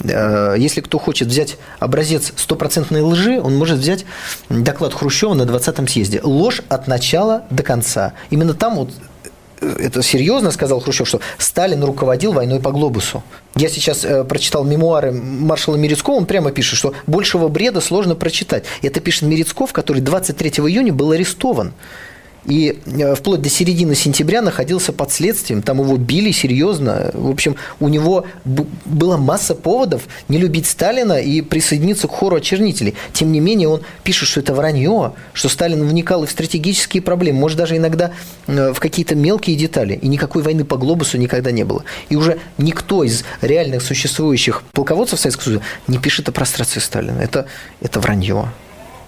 э, 0.02 0.56
если 0.59 0.80
кто 0.80 0.99
хочет 0.99 1.28
взять 1.28 1.56
образец 1.78 2.33
стопроцентной 2.37 3.02
лжи, 3.02 3.40
он 3.40 3.56
может 3.56 3.78
взять 3.78 4.04
доклад 4.49 4.94
Хрущева 4.94 5.35
на 5.35 5.42
20-м 5.42 5.88
съезде. 5.88 6.21
Ложь 6.23 6.62
от 6.68 6.87
начала 6.87 7.44
до 7.50 7.62
конца. 7.62 8.14
Именно 8.30 8.54
там 8.54 8.76
вот 8.76 8.90
это 9.78 10.02
серьезно 10.02 10.50
сказал 10.50 10.80
Хрущев, 10.80 11.09
что 11.09 11.21
Сталин 11.38 11.83
руководил 11.85 12.33
войной 12.33 12.61
по 12.61 12.71
глобусу. 12.71 13.23
Я 13.56 13.68
сейчас 13.68 14.04
э, 14.04 14.25
прочитал 14.25 14.64
мемуары 14.64 15.12
маршала 15.12 15.76
Мерецкого, 15.76 16.14
он 16.14 16.26
прямо 16.26 16.50
пишет, 16.50 16.78
что 16.78 16.94
большего 17.06 17.49
бреда 17.49 17.80
сложно 17.80 18.14
прочитать. 18.14 18.64
Это 18.83 19.00
пишет 19.00 19.23
Мерецков, 19.23 19.73
который 19.73 20.02
23 20.02 20.50
июня 20.50 20.92
был 20.92 21.12
арестован 21.12 21.73
и 22.47 22.79
э, 22.87 23.15
вплоть 23.15 23.41
до 23.41 23.49
середины 23.49 23.95
сентября 23.95 24.43
находился 24.43 24.93
под 24.93 25.13
следствием, 25.13 25.63
там 25.63 25.81
его 25.81 25.97
били 25.97 26.31
серьезно. 26.31 27.11
В 27.15 27.31
общем, 27.31 27.57
у 27.81 27.89
него 27.89 28.27
была 28.45 29.17
масса 29.17 29.55
поводов 29.55 30.03
не 30.29 30.39
любить 30.39 30.67
Сталина 30.67 31.15
и 31.21 31.41
присоединиться 31.41 32.09
к 32.09 32.11
хору 32.11 32.37
очернителей. 32.37 32.95
Тем 33.13 33.33
не 33.33 33.41
менее, 33.41 33.69
он 33.69 33.83
пишет, 34.03 34.29
что 34.29 34.41
это 34.41 34.55
вранье, 34.55 35.13
что 35.33 35.49
Сталин 35.49 35.87
вникал 35.87 36.25
и 36.25 36.27
в 36.27 36.31
стратегические 36.31 37.03
проблемы, 37.03 37.41
может, 37.41 37.59
даже 37.59 37.77
иногда 37.77 38.13
э, 38.47 38.73
в 38.73 38.81
какие-то 38.81 39.15
мелкие 39.15 39.57
детали. 39.57 39.99
И 40.01 40.09
никакой 40.09 40.43
войны 40.43 40.65
по 40.65 40.77
глобусу 40.77 41.17
никогда 41.19 41.51
не 41.51 41.65
было. 41.65 41.85
И 42.09 42.17
уже 42.17 42.39
никто 42.59 43.05
из 43.05 43.25
реальных 43.41 43.83
существующих 43.83 44.63
полководцев 44.73 45.19
Советского 45.19 45.45
Союза 45.45 45.63
не 45.89 45.99
пишет 45.99 46.29
о 46.29 46.33
прострации 46.33 46.81
Сталина. 46.81 47.21
Это, 47.21 47.47
это 47.81 48.01
вранье. 48.01 48.49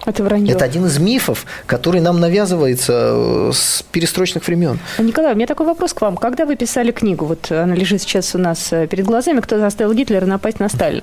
Это 0.06 0.22
вранье. 0.22 0.54
Это 0.54 0.64
один 0.64 0.86
из 0.86 0.98
мифов, 0.98 1.46
который 1.66 2.00
нам 2.00 2.20
навязывается 2.20 2.92
э, 2.92 3.50
с 3.52 3.84
перестроечных 3.90 4.46
времен. 4.46 4.78
Николай, 4.98 5.32
у 5.32 5.36
меня 5.36 5.46
такой 5.46 5.66
вопрос 5.66 5.92
к 5.92 6.00
вам. 6.00 6.16
Когда 6.16 6.46
вы 6.46 6.56
писали 6.56 6.92
книгу, 6.92 7.26
вот 7.26 7.50
она 7.50 7.74
лежит 7.74 8.00
сейчас 8.00 8.34
у 8.34 8.38
нас 8.38 8.72
э, 8.72 8.86
перед 8.86 9.04
глазами, 9.04 9.40
кто 9.40 9.58
заставил 9.58 9.92
Гитлера 9.92 10.24
напасть 10.24 10.60
на 10.60 10.68
Сталина. 10.68 11.02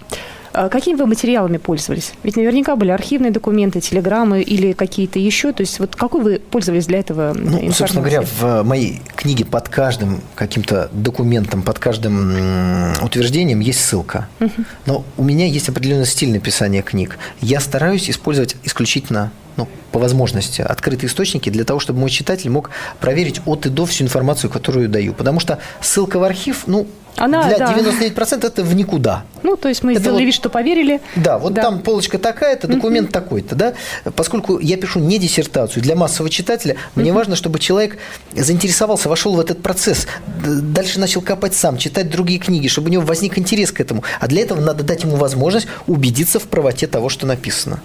А 0.54 0.70
какими 0.70 0.96
вы 0.96 1.08
материалами 1.08 1.58
пользовались? 1.58 2.14
Ведь 2.24 2.36
наверняка 2.36 2.76
были 2.76 2.92
архивные 2.92 3.32
документы, 3.32 3.82
телеграммы 3.82 4.42
или 4.42 4.74
какие-то 4.74 5.18
еще. 5.18 5.52
То 5.52 5.62
есть 5.62 5.80
вот 5.80 5.96
какой 5.96 6.22
вы 6.22 6.40
пользовались 6.40 6.86
для 6.86 7.00
этого 7.00 7.34
ну, 7.34 7.42
информацией? 7.42 7.72
Собственно 7.72 8.02
говоря, 8.02 8.22
в 8.22 8.64
моей 8.64 9.02
книге 9.16 9.46
под 9.46 9.70
каждым 9.70 10.22
каким-то 10.36 10.90
документом, 10.94 11.64
под 11.64 11.80
каждым 11.80 12.94
утверждением 13.02 13.62
есть 13.62 13.84
ссылка. 13.84 14.28
Угу. 14.40 14.52
Но 14.86 15.04
у 15.18 15.24
меня 15.24 15.48
есть 15.48 15.70
определенный 15.70 16.06
стиль 16.06 16.32
написания 16.32 16.84
книг. 16.84 17.18
Я 17.42 17.60
стараюсь 17.60 18.10
использовать 18.10 18.56
исключительно 18.64 19.32
ну, 19.56 19.68
по 19.92 20.00
возможности, 20.00 20.62
открытые 20.62 21.08
источники 21.08 21.50
для 21.50 21.64
того, 21.64 21.80
чтобы 21.80 22.00
мой 22.00 22.10
читатель 22.10 22.50
мог 22.50 22.72
проверить 23.00 23.42
от 23.46 23.66
и 23.66 23.70
до 23.70 23.86
всю 23.86 24.04
информацию, 24.04 24.50
которую 24.50 24.90
даю. 24.90 25.14
Потому 25.14 25.40
что 25.40 25.60
ссылка 25.82 26.18
в 26.18 26.24
архив, 26.24 26.64
ну, 26.66 26.88
она, 27.18 27.48
для 27.48 27.58
да. 27.60 27.74
99% 27.74 28.46
это 28.46 28.64
в 28.64 28.76
никуда. 28.76 29.24
Ну, 29.44 29.56
то 29.56 29.70
есть 29.70 29.84
мы 29.84 29.92
это 29.92 30.02
сделали 30.02 30.22
вот, 30.22 30.26
вид, 30.26 30.36
что 30.36 30.50
поверили. 30.50 31.02
Да, 31.16 31.38
вот 31.38 31.54
да. 31.54 31.62
там 31.64 31.80
полочка 31.80 32.18
такая-то, 32.18 32.68
документ 32.68 33.08
угу. 33.08 33.14
такой-то, 33.14 33.56
да. 33.56 33.74
Поскольку 34.16 34.60
я 34.60 34.78
пишу 34.78 35.00
не 35.00 35.20
диссертацию 35.20 35.84
для 35.84 35.96
массового 35.96 36.30
читателя, 36.30 36.76
мне 36.96 37.12
угу. 37.12 37.20
важно, 37.20 37.36
чтобы 37.36 37.60
человек 37.60 37.98
заинтересовался, 38.36 39.10
вошел 39.10 39.36
в 39.36 39.40
этот 39.40 39.62
процесс, 39.62 40.08
дальше 40.28 41.00
начал 41.00 41.22
копать 41.22 41.54
сам, 41.54 41.78
читать 41.78 42.10
другие 42.10 42.40
книги, 42.40 42.68
чтобы 42.68 42.90
у 42.90 42.92
него 42.92 43.04
возник 43.04 43.38
интерес 43.38 43.72
к 43.72 43.80
этому. 43.80 44.04
А 44.20 44.28
для 44.28 44.42
этого 44.42 44.62
надо 44.62 44.84
дать 44.84 45.04
ему 45.04 45.16
возможность 45.16 45.68
убедиться 45.88 46.40
в 46.40 46.44
правоте 46.44 46.88
того, 46.88 47.10
что 47.10 47.28
написано. 47.28 47.82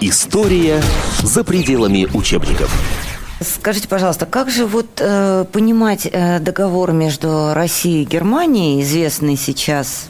История 0.00 0.80
за 1.22 1.44
пределами 1.44 2.08
учебников. 2.14 2.70
Скажите, 3.40 3.88
пожалуйста, 3.88 4.26
как 4.26 4.50
же 4.50 4.66
вот 4.66 4.86
э, 4.98 5.46
понимать 5.50 6.06
э, 6.10 6.40
договор 6.40 6.92
между 6.92 7.54
Россией 7.54 8.02
и 8.02 8.06
Германией, 8.06 8.82
известный 8.82 9.36
сейчас 9.36 10.08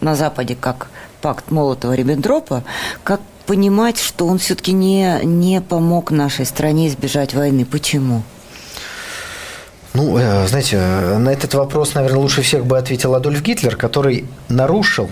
на 0.00 0.16
Западе 0.16 0.56
как 0.60 0.88
пакт 1.20 1.50
Молотова-Риббентропа, 1.50 2.64
как 3.04 3.20
понимать, 3.46 3.98
что 3.98 4.26
он 4.26 4.38
все-таки 4.38 4.72
не, 4.72 5.20
не 5.22 5.60
помог 5.60 6.10
нашей 6.10 6.44
стране 6.44 6.88
избежать 6.88 7.34
войны? 7.34 7.64
Почему? 7.64 8.24
Ну, 9.94 10.18
э, 10.18 10.48
знаете, 10.48 10.78
на 10.78 11.28
этот 11.28 11.54
вопрос, 11.54 11.94
наверное, 11.94 12.18
лучше 12.18 12.42
всех 12.42 12.66
бы 12.66 12.78
ответил 12.78 13.14
Адольф 13.14 13.42
Гитлер, 13.42 13.76
который 13.76 14.26
нарушил 14.48 15.08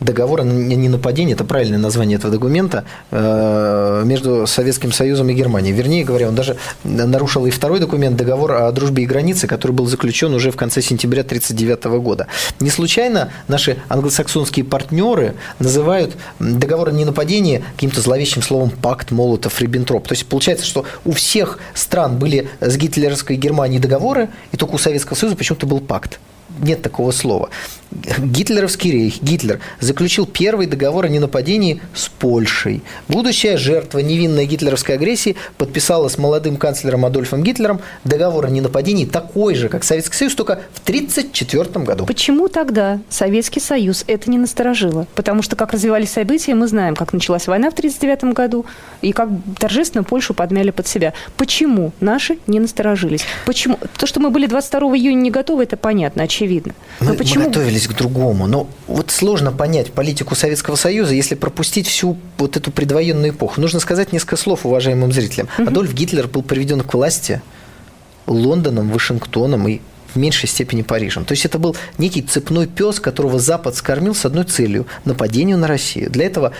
договора 0.00 0.42
не 0.42 0.88
нападение, 0.88 1.34
это 1.34 1.44
правильное 1.44 1.78
название 1.78 2.18
этого 2.18 2.32
документа, 2.32 2.84
э, 3.10 4.02
между 4.04 4.46
Советским 4.46 4.92
Союзом 4.92 5.28
и 5.30 5.34
Германией. 5.34 5.72
Вернее 5.72 6.04
говоря, 6.04 6.28
он 6.28 6.34
даже 6.34 6.56
нарушил 6.84 7.46
и 7.46 7.50
второй 7.50 7.80
документ, 7.80 8.16
договор 8.16 8.52
о 8.52 8.72
дружбе 8.72 9.02
и 9.02 9.06
границе, 9.06 9.46
который 9.46 9.72
был 9.72 9.86
заключен 9.86 10.34
уже 10.34 10.50
в 10.50 10.56
конце 10.56 10.82
сентября 10.82 11.22
1939 11.22 12.00
года. 12.00 12.26
Не 12.60 12.70
случайно 12.70 13.30
наши 13.48 13.78
англосаксонские 13.88 14.64
партнеры 14.64 15.34
называют 15.58 16.16
договор 16.38 16.88
о 16.88 16.92
ненападении 16.92 17.64
каким-то 17.74 18.00
зловещим 18.00 18.42
словом 18.42 18.70
«пакт 18.70 19.10
Молотов-Риббентроп». 19.10 20.06
То 20.06 20.14
есть 20.14 20.26
получается, 20.26 20.64
что 20.64 20.84
у 21.04 21.12
всех 21.12 21.58
стран 21.74 22.18
были 22.18 22.48
с 22.60 22.76
гитлеровской 22.76 23.36
Германией 23.36 23.80
договоры, 23.80 24.28
и 24.52 24.56
только 24.56 24.74
у 24.74 24.78
Советского 24.78 25.16
Союза 25.16 25.36
почему-то 25.36 25.66
был 25.66 25.80
пакт 25.80 26.20
нет 26.60 26.82
такого 26.82 27.10
слова. 27.10 27.50
Гитлеровский 28.18 28.90
рейх, 28.90 29.22
Гитлер, 29.22 29.60
заключил 29.80 30.26
первый 30.26 30.66
договор 30.66 31.06
о 31.06 31.08
ненападении 31.08 31.80
с 31.94 32.08
Польшей. 32.08 32.82
Будущая 33.08 33.56
жертва 33.56 34.00
невинной 34.00 34.44
гитлеровской 34.44 34.96
агрессии 34.96 35.36
подписала 35.56 36.08
с 36.08 36.18
молодым 36.18 36.58
канцлером 36.58 37.06
Адольфом 37.06 37.42
Гитлером 37.42 37.80
договор 38.04 38.46
о 38.46 38.50
ненападении 38.50 39.06
такой 39.06 39.54
же, 39.54 39.70
как 39.70 39.84
Советский 39.84 40.16
Союз, 40.16 40.34
только 40.34 40.60
в 40.74 40.80
1934 40.80 41.84
году. 41.84 42.04
Почему 42.04 42.48
тогда 42.48 43.00
Советский 43.08 43.60
Союз 43.60 44.04
это 44.06 44.30
не 44.30 44.36
насторожило? 44.36 45.06
Потому 45.14 45.40
что, 45.40 45.56
как 45.56 45.72
развивались 45.72 46.10
события, 46.10 46.54
мы 46.54 46.68
знаем, 46.68 46.94
как 46.94 47.14
началась 47.14 47.46
война 47.46 47.70
в 47.70 47.72
1939 47.72 48.34
году 48.34 48.66
и 49.00 49.12
как 49.12 49.30
торжественно 49.58 50.04
Польшу 50.04 50.34
подмяли 50.34 50.70
под 50.70 50.86
себя. 50.86 51.14
Почему 51.38 51.92
наши 52.00 52.38
не 52.46 52.60
насторожились? 52.60 53.24
Почему? 53.46 53.78
То, 53.96 54.06
что 54.06 54.20
мы 54.20 54.28
были 54.28 54.46
22 54.46 54.80
июня 54.96 55.20
не 55.20 55.30
готовы, 55.30 55.62
это 55.62 55.78
понятно, 55.78 56.24
очевидно. 56.24 56.37
Но 57.00 57.10
мы, 57.10 57.16
почему? 57.16 57.44
мы 57.44 57.50
готовились 57.50 57.86
к 57.86 57.94
другому. 57.94 58.46
Но 58.46 58.68
вот 58.86 59.10
сложно 59.10 59.52
понять 59.52 59.92
политику 59.92 60.34
Советского 60.34 60.76
Союза, 60.76 61.14
если 61.14 61.34
пропустить 61.34 61.86
всю 61.86 62.16
вот 62.36 62.56
эту 62.56 62.70
предвоенную 62.70 63.30
эпоху. 63.30 63.60
Нужно 63.60 63.80
сказать 63.80 64.12
несколько 64.12 64.36
слов 64.36 64.66
уважаемым 64.66 65.12
зрителям. 65.12 65.48
Угу. 65.58 65.68
Адольф 65.68 65.92
Гитлер 65.94 66.28
был 66.28 66.42
приведен 66.42 66.80
к 66.80 66.94
власти 66.94 67.42
Лондоном, 68.26 68.90
Вашингтоном 68.90 69.66
и 69.68 69.80
в 70.12 70.16
меньшей 70.16 70.48
степени 70.48 70.82
Парижем. 70.82 71.24
То 71.24 71.32
есть 71.32 71.44
это 71.44 71.58
был 71.58 71.76
некий 71.98 72.22
цепной 72.22 72.66
пес, 72.66 73.00
которого 73.00 73.38
Запад 73.38 73.76
скормил 73.76 74.14
с 74.14 74.24
одной 74.24 74.44
целью– 74.44 74.86
нападению 75.04 75.58
на 75.58 75.66
Россию. 75.66 76.10
Для 76.10 76.26
этого 76.26 76.52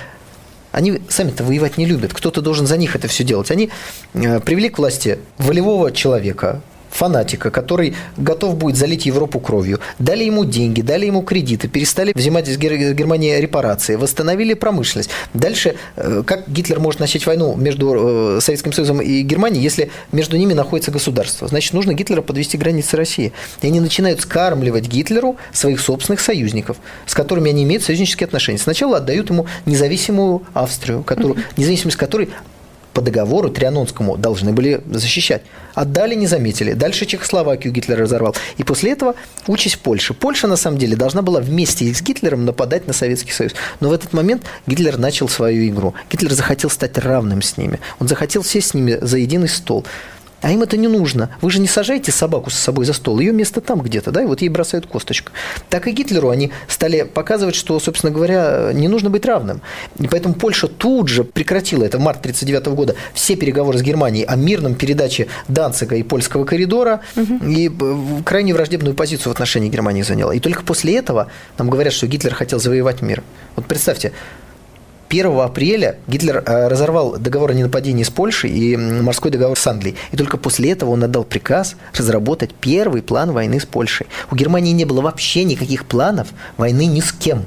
они 0.71 1.01
сами-то 1.09 1.45
воевать 1.45 1.79
не 1.79 1.87
любят. 1.87 2.13
Кто-то 2.13 2.43
должен 2.43 2.67
за 2.67 2.77
них 2.77 2.95
это 2.95 3.09
все 3.09 3.25
делать. 3.25 3.51
Они 3.51 3.71
э, 4.15 4.41
привели 4.41 4.69
к 4.69 4.79
власти 4.79 5.19
волевого 5.39 5.93
человека, 5.93 6.61
фанатика, 6.99 7.51
который 7.51 7.95
готов 8.17 8.57
будет 8.57 8.77
залить 8.77 9.07
Европу 9.07 9.39
кровью. 9.39 9.79
Дали 9.99 10.25
ему 10.25 10.45
деньги, 10.45 10.83
дали 10.83 11.07
ему 11.07 11.23
кредиты, 11.23 11.69
перестали 11.69 12.13
взимать 12.15 12.49
из 12.49 12.59
Германии 12.59 13.41
репарации, 13.41 13.95
восстановили 13.95 14.55
промышленность. 14.55 15.11
Дальше, 15.33 15.77
э, 15.97 16.23
как 16.27 16.49
Гитлер 16.49 16.81
может 16.81 17.01
начать 17.01 17.25
войну 17.27 17.55
между 17.55 18.39
э, 18.39 18.41
Советским 18.41 18.73
Союзом 18.73 19.01
и 19.01 19.23
Германией, 19.23 19.63
если 19.63 19.91
между 20.11 20.37
ними 20.37 20.55
находится 20.55 20.91
государство? 20.91 21.47
Значит, 21.47 21.73
нужно 21.73 21.95
Гитлера 21.95 22.23
подвести 22.23 22.59
границы 22.59 22.97
России. 22.97 23.33
И 23.63 23.67
они 23.69 23.81
начинают 23.81 24.21
скармливать 24.21 24.89
Гитлеру 24.89 25.37
своих 25.53 25.81
собственных 25.81 26.21
союзников, 26.21 26.79
с 27.07 27.15
которыми 27.15 27.51
они 27.51 27.63
имеют 27.63 27.85
союзнические 27.85 28.27
отношения. 28.27 28.59
Сначала 28.59 28.97
отдают 28.97 29.31
ему 29.31 29.47
независимую 29.67 30.43
Австрию, 30.53 31.05
которую, 31.05 31.37
независимость 31.57 31.97
которой 31.97 32.31
по 32.99 33.03
договору 33.03 33.49
Трианонскому 33.49 34.17
должны 34.17 34.53
были 34.53 34.81
защищать. 34.91 35.43
Отдали, 35.75 36.17
не 36.17 36.27
заметили. 36.27 36.73
Дальше 36.73 37.07
Чехословакию 37.07 37.73
Гитлер 37.73 37.97
разорвал. 37.97 38.35
И 38.57 38.65
после 38.65 38.91
этого 38.91 39.15
участь 39.47 39.79
Польши. 39.79 40.15
Польша, 40.15 40.49
на 40.49 40.57
самом 40.57 40.79
деле, 40.79 40.97
должна 40.97 41.23
была 41.23 41.39
вместе 41.39 41.95
с 41.95 42.03
Гитлером 42.03 42.45
нападать 42.45 42.89
на 42.89 42.93
Советский 42.93 43.31
Союз. 43.31 43.53
Но 43.79 43.91
в 43.91 43.93
этот 43.93 44.13
момент 44.13 44.43
Гитлер 44.67 44.99
начал 44.99 45.29
свою 45.29 45.69
игру. 45.69 45.95
Гитлер 46.11 46.33
захотел 46.33 46.71
стать 46.71 46.99
равным 46.99 47.41
с 47.41 47.57
ними. 47.57 47.79
Он 48.01 48.09
захотел 48.09 48.43
сесть 48.43 48.71
с 48.71 48.75
ними 48.75 48.99
за 49.01 49.19
единый 49.19 49.49
стол. 49.49 49.87
А 50.41 50.53
им 50.53 50.63
это 50.63 50.77
не 50.77 50.87
нужно. 50.87 51.31
Вы 51.41 51.51
же 51.51 51.59
не 51.59 51.67
сажаете 51.67 52.13
собаку 52.13 52.51
с 52.51 52.55
собой 52.55 52.85
за 52.85 52.93
стол, 52.93 53.19
ее 53.19 53.33
место 53.33 53.61
там 53.61 53.81
где-то, 53.81 54.13
да, 54.13 54.23
и 54.23 54.27
вот 54.27 54.41
ей 54.41 54.49
бросают 54.49 54.87
косточку. 54.87 55.33
Так 55.69 55.89
и 55.89 55.91
Гитлеру 55.91 56.31
они 56.31 56.53
стали 56.69 57.03
показывать, 57.03 57.57
что, 57.57 57.79
собственно 57.81 58.13
говоря, 58.13 58.71
не 58.73 58.87
нужно 58.87 59.11
быть 59.11 59.27
равным. 59.27 59.61
И 59.99 60.07
поэтому 60.07 60.35
Польша 60.35 60.69
тут 60.69 61.09
же 61.09 61.25
прекратила, 61.25 61.85
это 61.85 61.99
март 61.99 62.21
1939 62.21 62.77
года, 62.77 62.95
все 63.15 63.35
переговоры 63.35 63.79
с 63.79 63.83
Германией 63.83 64.25
о 64.25 64.37
мирном 64.37 64.77
передаче 64.77 65.27
Данцига 65.49 65.97
и 65.97 66.05
польского 66.05 66.45
коридора, 66.45 67.01
угу. 67.17 67.45
и 67.45 67.69
э, 67.69 68.23
крайне 68.25 68.55
враждебную 68.55 68.95
позицию 68.95 69.31
в 69.31 69.35
отношении 69.35 69.69
Германии 69.69 70.03
заняла. 70.03 70.35
И 70.35 70.41
только 70.41 70.63
после 70.63 70.97
этого 70.97 71.29
нам 71.59 71.69
говорят, 71.69 71.93
что 71.93 72.07
Гитлер 72.07 72.35
хотел 72.35 72.61
завоевать 72.61 73.03
мир. 73.03 73.25
Вот 73.57 73.67
представьте, 73.67 74.13
1 75.09 75.41
апреля 75.41 75.97
Гитлер 76.07 76.43
э, 76.45 76.69
разорвал 76.69 77.19
договор 77.19 77.51
о 77.51 77.55
ненападении 77.55 78.03
с 78.03 78.11
Польшей 78.11 78.51
и 78.51 78.77
морской 78.77 79.31
договор 79.31 79.59
с 79.59 79.67
Англией. 79.67 79.97
И 80.13 80.17
только 80.17 80.37
после 80.37 80.73
этого 80.73 80.91
он 80.91 81.03
отдал 81.03 81.25
приказ 81.25 81.77
разработать 81.95 82.55
первый 82.55 83.03
план 83.03 83.33
войны 83.33 83.59
с 83.59 83.67
Польшей. 83.67 84.07
У 84.31 84.37
Германии 84.37 84.73
не 84.73 84.85
было 84.85 85.01
вообще 85.01 85.45
никаких 85.45 85.87
планов 85.87 86.29
войны 86.57 86.87
ни 86.87 87.01
с 87.01 87.13
кем. 87.13 87.45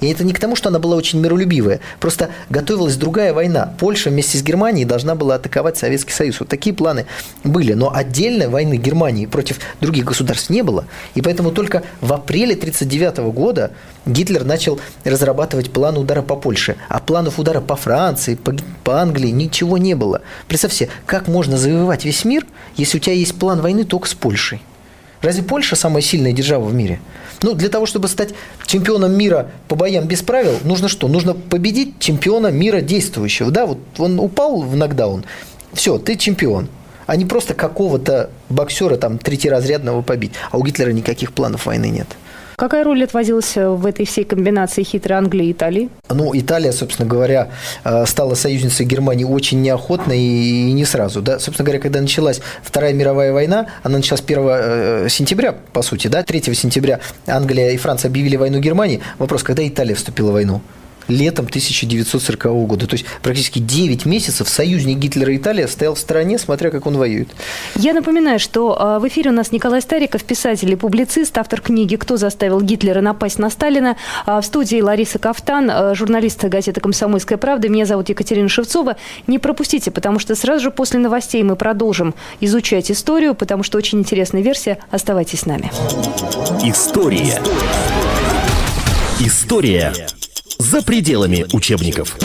И 0.00 0.08
это 0.08 0.24
не 0.24 0.32
к 0.32 0.38
тому, 0.38 0.56
что 0.56 0.68
она 0.68 0.78
была 0.78 0.96
очень 0.96 1.20
миролюбивая. 1.20 1.80
Просто 2.00 2.30
готовилась 2.48 2.96
другая 2.96 3.32
война. 3.32 3.74
Польша 3.78 4.10
вместе 4.10 4.38
с 4.38 4.42
Германией 4.42 4.84
должна 4.84 5.14
была 5.14 5.36
атаковать 5.36 5.76
Советский 5.76 6.12
Союз. 6.12 6.40
Вот 6.40 6.48
такие 6.48 6.74
планы 6.74 7.06
были. 7.44 7.74
Но 7.74 7.94
отдельной 7.94 8.48
войны 8.48 8.74
Германии 8.74 9.26
против 9.26 9.60
других 9.80 10.04
государств 10.04 10.50
не 10.50 10.62
было. 10.62 10.86
И 11.14 11.22
поэтому 11.22 11.52
только 11.52 11.82
в 12.00 12.12
апреле 12.12 12.54
1939 12.54 13.34
года 13.34 13.72
Гитлер 14.06 14.44
начал 14.44 14.80
разрабатывать 15.04 15.70
план 15.70 15.98
удара 15.98 16.22
по 16.22 16.36
Польше. 16.36 16.76
А 16.88 17.00
планов 17.00 17.38
удара 17.38 17.60
по 17.60 17.76
Франции, 17.76 18.34
по, 18.34 18.54
по 18.84 19.00
Англии 19.00 19.28
ничего 19.28 19.78
не 19.78 19.94
было. 19.94 20.22
Представьте, 20.48 20.88
как 21.06 21.28
можно 21.28 21.56
завоевать 21.58 22.04
весь 22.04 22.24
мир, 22.24 22.46
если 22.76 22.98
у 22.98 23.00
тебя 23.00 23.14
есть 23.14 23.38
план 23.38 23.60
войны 23.60 23.84
только 23.84 24.08
с 24.08 24.14
Польшей? 24.14 24.62
Разве 25.22 25.42
Польша 25.42 25.76
самая 25.76 26.02
сильная 26.02 26.32
держава 26.32 26.64
в 26.64 26.74
мире? 26.74 27.00
Ну, 27.42 27.54
для 27.54 27.68
того, 27.68 27.86
чтобы 27.86 28.08
стать 28.08 28.30
чемпионом 28.66 29.12
мира 29.12 29.50
по 29.68 29.76
боям 29.76 30.06
без 30.06 30.22
правил, 30.22 30.58
нужно 30.64 30.88
что? 30.88 31.08
Нужно 31.08 31.34
победить 31.34 31.98
чемпиона 31.98 32.48
мира 32.48 32.80
действующего. 32.80 33.50
Да, 33.50 33.66
вот 33.66 33.78
он 33.98 34.18
упал 34.18 34.60
в 34.62 34.76
нокдаун, 34.76 35.24
все, 35.72 35.98
ты 35.98 36.16
чемпион. 36.16 36.68
А 37.06 37.16
не 37.16 37.24
просто 37.24 37.54
какого-то 37.54 38.30
боксера 38.48 38.96
там 38.96 39.18
третьеразрядного 39.18 40.02
побить. 40.02 40.32
А 40.50 40.58
у 40.58 40.64
Гитлера 40.64 40.90
никаких 40.90 41.32
планов 41.32 41.66
войны 41.66 41.90
нет. 41.90 42.06
Какая 42.60 42.84
роль 42.84 43.02
отводилась 43.02 43.56
э, 43.56 43.66
в 43.70 43.86
этой 43.86 44.04
всей 44.04 44.24
комбинации 44.24 44.82
хитрой 44.82 45.16
Англии 45.16 45.46
и 45.46 45.52
Италии? 45.52 45.88
Ну, 46.10 46.32
Италия, 46.34 46.72
собственно 46.72 47.08
говоря, 47.08 47.48
э, 47.84 48.04
стала 48.04 48.34
союзницей 48.34 48.84
Германии 48.84 49.24
очень 49.24 49.62
неохотно 49.62 50.12
и 50.12 50.70
не 50.72 50.84
сразу. 50.84 51.22
Да? 51.22 51.38
Собственно 51.38 51.64
говоря, 51.64 51.80
когда 51.80 52.02
началась 52.02 52.42
Вторая 52.62 52.92
мировая 52.92 53.32
война, 53.32 53.68
она 53.82 53.96
началась 53.96 54.22
1 54.22 54.38
э, 54.46 55.06
сентября, 55.08 55.54
по 55.72 55.80
сути, 55.80 56.08
да, 56.08 56.22
3 56.22 56.52
сентября 56.52 57.00
Англия 57.26 57.70
и 57.70 57.78
Франция 57.78 58.10
объявили 58.10 58.36
войну 58.36 58.60
Германии. 58.60 59.00
Вопрос, 59.18 59.42
когда 59.42 59.66
Италия 59.66 59.94
вступила 59.94 60.28
в 60.28 60.34
войну? 60.34 60.60
Летом 61.10 61.46
1940 61.46 62.66
года. 62.66 62.86
То 62.86 62.94
есть 62.94 63.04
практически 63.22 63.58
9 63.58 64.06
месяцев 64.06 64.48
союзник 64.48 64.98
Гитлера 64.98 65.36
Италия 65.36 65.68
стоял 65.68 65.94
в 65.94 65.98
стороне, 65.98 66.38
смотря 66.38 66.70
как 66.70 66.86
он 66.86 66.96
воюет. 66.96 67.28
Я 67.76 67.92
напоминаю, 67.92 68.38
что 68.38 68.76
а, 68.78 68.98
в 68.98 69.08
эфире 69.08 69.30
у 69.30 69.34
нас 69.34 69.52
Николай 69.52 69.82
Стариков, 69.82 70.24
писатель 70.24 70.70
и 70.70 70.76
публицист, 70.76 71.36
автор 71.38 71.60
книги 71.60 71.96
«Кто 71.96 72.16
заставил 72.16 72.60
Гитлера 72.60 73.00
напасть 73.00 73.38
на 73.38 73.50
Сталина». 73.50 73.96
А, 74.26 74.40
в 74.40 74.46
студии 74.46 74.80
Лариса 74.80 75.18
Кафтан, 75.18 75.70
а, 75.70 75.94
журналист 75.94 76.44
газеты 76.44 76.80
«Комсомольская 76.80 77.38
правда». 77.38 77.68
Меня 77.68 77.86
зовут 77.86 78.08
Екатерина 78.08 78.48
Шевцова. 78.48 78.96
Не 79.26 79.38
пропустите, 79.38 79.90
потому 79.90 80.18
что 80.18 80.34
сразу 80.34 80.64
же 80.64 80.70
после 80.70 80.98
новостей 80.98 81.42
мы 81.42 81.56
продолжим 81.56 82.14
изучать 82.40 82.90
историю, 82.90 83.34
потому 83.34 83.62
что 83.62 83.78
очень 83.78 83.98
интересная 83.98 84.42
версия. 84.42 84.78
Оставайтесь 84.90 85.40
с 85.40 85.46
нами. 85.46 85.70
История. 86.62 87.40
История 89.20 89.92
за 90.60 90.82
пределами 90.82 91.46
учебников. 91.52 92.16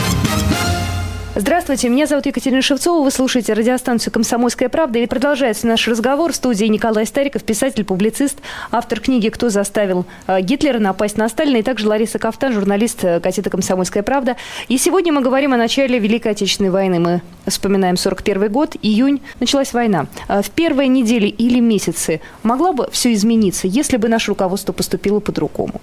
Здравствуйте, 1.38 1.90
меня 1.90 2.06
зовут 2.06 2.24
Екатерина 2.24 2.62
Шевцова, 2.62 3.04
вы 3.04 3.10
слушаете 3.10 3.52
радиостанцию 3.52 4.10
«Комсомольская 4.10 4.70
правда» 4.70 5.00
и 5.00 5.06
продолжается 5.06 5.66
наш 5.66 5.86
разговор 5.86 6.32
в 6.32 6.36
студии 6.36 6.64
Николай 6.64 7.04
Стариков, 7.04 7.44
писатель, 7.44 7.84
публицист, 7.84 8.38
автор 8.70 9.00
книги 9.00 9.28
«Кто 9.28 9.50
заставил 9.50 10.06
э, 10.26 10.40
Гитлера 10.40 10.78
напасть 10.78 11.18
на 11.18 11.28
Сталина» 11.28 11.58
и 11.58 11.62
также 11.62 11.88
Лариса 11.88 12.18
Кафтан, 12.18 12.54
журналист 12.54 13.04
э, 13.04 13.20
газеты 13.20 13.50
«Комсомольская 13.50 14.02
правда». 14.02 14.36
И 14.68 14.78
сегодня 14.78 15.12
мы 15.12 15.20
говорим 15.20 15.52
о 15.52 15.58
начале 15.58 15.98
Великой 15.98 16.32
Отечественной 16.32 16.70
войны. 16.70 17.00
Мы 17.00 17.20
вспоминаем 17.46 17.98
41 17.98 18.50
год, 18.50 18.74
июнь, 18.80 19.20
началась 19.38 19.74
война. 19.74 20.06
Э, 20.28 20.40
в 20.40 20.48
первые 20.48 20.88
недели 20.88 21.26
или 21.26 21.60
месяцы 21.60 22.22
могло 22.44 22.72
бы 22.72 22.88
все 22.92 23.12
измениться, 23.12 23.66
если 23.66 23.98
бы 23.98 24.08
наше 24.08 24.30
руководство 24.30 24.72
поступило 24.72 25.20
по-другому? 25.20 25.82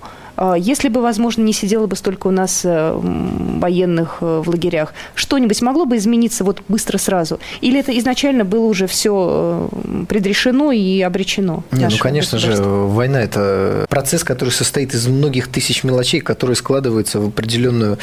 Если 0.58 0.90
бы, 0.90 1.00
возможно, 1.04 1.44
не 1.44 1.54
сидело 1.54 1.86
бы 1.86 1.96
столько 1.96 2.26
у 2.26 2.32
нас 2.32 2.64
военных 2.64 4.20
в 4.20 4.50
лагерях, 4.50 4.96
что 5.14 5.38
что-нибудь 5.44 5.62
могло 5.62 5.86
бы 5.86 5.98
измениться 5.98 6.44
вот 6.44 6.62
быстро 6.70 6.98
сразу? 6.98 7.40
Или 7.60 7.80
это 7.80 7.98
изначально 8.00 8.46
было 8.46 8.66
уже 8.66 8.88
все 8.88 9.70
э, 9.74 10.06
предрешено 10.08 10.72
и 10.72 11.02
обречено? 11.02 11.64
Не, 11.72 11.88
ну, 11.90 11.98
конечно 11.98 12.40
же, 12.40 12.56
война– 12.56 13.22
это 13.24 13.86
процесс, 13.90 14.24
который 14.24 14.52
состоит 14.52 14.94
из 14.94 15.08
многих 15.08 15.50
тысяч 15.50 15.84
мелочей, 15.84 16.22
которые 16.22 16.56
складываются 16.56 17.20
в 17.20 17.28
определенную 17.28 17.98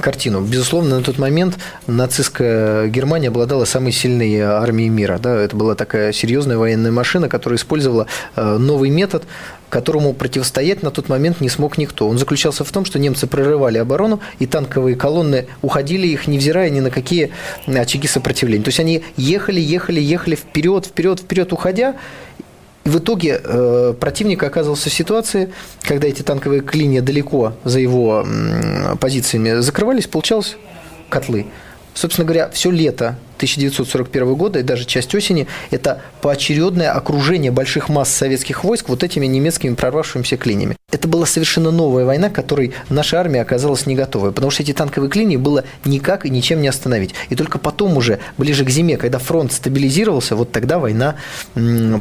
картину. 0.00 0.40
Безусловно, 0.40 0.98
на 0.98 1.04
тот 1.04 1.18
момент 1.18 1.58
нацистская 1.86 2.88
Германия 2.88 3.28
обладала 3.28 3.64
самой 3.64 3.92
сильной 3.92 4.40
армией 4.40 4.88
мира. 4.88 5.20
Да? 5.22 5.36
Это 5.36 5.54
была 5.54 5.76
такая 5.76 6.12
серьезная 6.12 6.58
военная 6.58 6.90
машина, 6.90 7.28
которая 7.28 7.56
использовала 7.56 8.08
э, 8.34 8.56
новый 8.56 8.90
метод 8.90 9.24
которому 9.70 10.12
противостоять 10.12 10.82
на 10.82 10.90
тот 10.90 11.08
момент 11.08 11.40
не 11.40 11.48
смог 11.48 11.78
никто. 11.78 12.08
Он 12.08 12.18
заключался 12.18 12.64
в 12.64 12.70
том, 12.70 12.84
что 12.84 12.98
немцы 12.98 13.26
прорывали 13.26 13.78
оборону, 13.78 14.20
и 14.38 14.46
танковые 14.46 14.96
колонны 14.96 15.46
уходили 15.62 16.06
их, 16.06 16.26
невзирая 16.26 16.68
ни 16.68 16.80
на 16.80 16.90
какие 16.90 17.30
очаги 17.66 18.06
сопротивления. 18.06 18.64
То 18.64 18.68
есть 18.68 18.80
они 18.80 19.02
ехали, 19.16 19.60
ехали, 19.60 20.00
ехали 20.00 20.34
вперед, 20.34 20.86
вперед, 20.86 21.20
вперед, 21.20 21.52
уходя, 21.52 21.94
и 22.84 22.88
в 22.88 22.98
итоге 22.98 23.40
э, 23.42 23.94
противник 23.98 24.42
оказывался 24.42 24.88
в 24.90 24.92
ситуации, 24.92 25.52
когда 25.82 26.08
эти 26.08 26.22
танковые 26.22 26.62
клинья 26.62 27.02
далеко 27.02 27.54
за 27.64 27.78
его 27.78 28.24
э, 28.26 28.96
позициями 28.96 29.60
закрывались, 29.60 30.06
получалось 30.06 30.56
котлы. 31.08 31.46
Собственно 31.94 32.26
говоря, 32.26 32.50
все 32.50 32.70
лето 32.70 33.16
1941 33.36 34.34
года 34.34 34.58
и 34.58 34.62
даже 34.62 34.84
часть 34.84 35.14
осени– 35.14 35.46
это 35.70 36.02
поочередное 36.20 36.92
окружение 36.92 37.50
больших 37.50 37.88
масс 37.88 38.10
советских 38.10 38.64
войск 38.64 38.90
вот 38.90 39.02
этими 39.02 39.24
немецкими 39.26 39.74
прорвавшимися 39.74 40.36
клиньями. 40.36 40.76
Это 40.92 41.08
была 41.08 41.24
совершенно 41.24 41.70
новая 41.70 42.04
война, 42.04 42.28
которой 42.28 42.74
наша 42.90 43.18
армия 43.18 43.40
оказалась 43.40 43.86
не 43.86 43.94
готовой, 43.94 44.32
потому 44.32 44.50
что 44.50 44.62
эти 44.62 44.72
танковые 44.72 45.10
клинии 45.10 45.36
было 45.36 45.64
никак 45.86 46.26
и 46.26 46.30
ничем 46.30 46.60
не 46.60 46.68
остановить. 46.68 47.14
И 47.30 47.34
только 47.34 47.58
потом 47.58 47.96
уже, 47.96 48.18
ближе 48.36 48.64
к 48.64 48.70
зиме, 48.70 48.98
когда 48.98 49.18
фронт 49.18 49.52
стабилизировался, 49.52 50.36
вот 50.36 50.52
тогда 50.52 50.78
война 50.78 51.16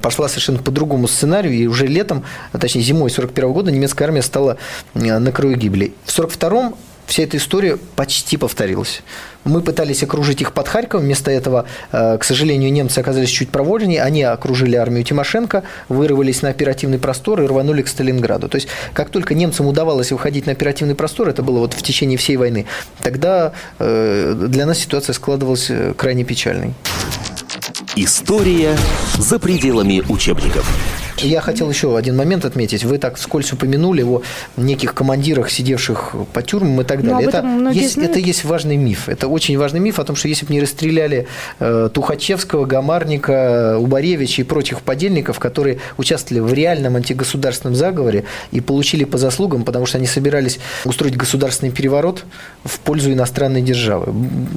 пошла 0.02 0.28
совершенно 0.28 0.60
по 0.60 0.72
другому 0.72 1.08
сценарию, 1.08 1.54
и 1.54 1.68
уже 1.68 1.88
летом, 1.88 2.26
а 2.52 2.58
точнее 2.58 2.82
зимой 2.82 3.12
1941 3.12 3.54
года 3.54 3.72
немецкая 3.72 4.06
армия 4.06 4.22
стала 4.22 4.58
на 4.94 5.32
краю 5.32 5.56
гибели. 5.56 5.94
В 6.04 6.12
1942 6.20 6.74
вся 7.10 7.24
эта 7.24 7.38
история 7.38 7.78
почти 7.96 8.38
повторилась. 8.38 9.02
Мы 9.44 9.62
пытались 9.62 10.04
окружить 10.04 10.42
их 10.42 10.54
под 10.54 10.68
Харьковом, 10.68 11.06
вместо 11.06 11.32
этого, 11.32 11.66
э, 11.92 12.18
к 12.18 12.24
сожалению, 12.24 12.72
немцы 12.72 13.00
оказались 13.00 13.30
чуть 13.30 13.50
проворнее, 13.50 14.04
они 14.04 14.22
окружили 14.22 14.76
армию 14.76 15.04
Тимошенко, 15.04 15.64
вырвались 15.90 16.42
на 16.42 16.50
оперативный 16.50 17.00
простор 17.00 17.42
и 17.42 17.48
рванули 17.48 17.82
к 17.82 17.88
Сталинграду. 17.88 18.48
То 18.48 18.56
есть, 18.56 18.68
как 18.94 19.10
только 19.10 19.34
немцам 19.34 19.66
удавалось 19.66 20.12
выходить 20.12 20.46
на 20.46 20.52
оперативный 20.52 20.96
простор, 20.96 21.30
это 21.30 21.42
было 21.42 21.60
вот 21.60 21.74
в 21.74 21.82
течение 21.82 22.18
всей 22.18 22.38
войны, 22.38 22.66
тогда 23.02 23.54
э, 23.80 24.36
для 24.48 24.66
нас 24.66 24.78
ситуация 24.78 25.14
складывалась 25.14 25.68
э, 25.70 25.94
крайне 25.98 26.24
печальной. 26.24 26.74
История 27.96 28.78
за 29.18 29.40
пределами 29.40 30.04
учебников. 30.10 31.09
Я 31.24 31.42
хотел 31.42 31.70
еще 31.70 31.98
один 31.98 32.16
момент 32.16 32.46
отметить. 32.46 32.84
Вы 32.84 32.98
так 32.98 33.18
вскользь 33.18 33.52
упомянули 33.54 34.04
о 34.04 34.22
неких 34.58 34.94
командирах, 34.94 35.50
сидевших 35.50 36.16
по 36.34 36.42
тюрьмам 36.42 36.82
и 36.82 36.84
так 36.84 37.04
ну, 37.04 37.12
далее. 37.12 37.30
Это 37.30 37.72
есть, 37.72 37.98
это 37.98 38.20
есть 38.20 38.44
важный 38.44 38.78
миф. 38.78 39.10
Это 39.10 39.28
очень 39.28 39.58
важный 39.58 39.80
миф 39.80 40.00
о 40.00 40.04
том, 40.04 40.16
что 40.16 40.28
если 40.28 40.46
бы 40.46 40.54
не 40.54 40.62
расстреляли 40.62 41.28
э, 41.60 41.90
Тухачевского, 41.94 42.66
Гамарника, 42.66 43.78
Убаревича 43.80 44.42
и 44.42 44.46
прочих 44.46 44.82
подельников, 44.82 45.40
которые 45.40 45.80
участвовали 45.98 46.42
в 46.42 46.54
реальном 46.54 46.96
антигосударственном 46.96 47.76
заговоре 47.76 48.26
и 48.52 48.62
получили 48.62 49.04
по 49.04 49.18
заслугам, 49.18 49.64
потому 49.64 49.86
что 49.86 49.98
они 49.98 50.08
собирались 50.08 50.60
устроить 50.86 51.18
государственный 51.18 51.72
переворот 51.72 52.26
в 52.64 52.80
пользу 52.80 53.12
иностранной 53.12 53.62
державы. 53.62 54.14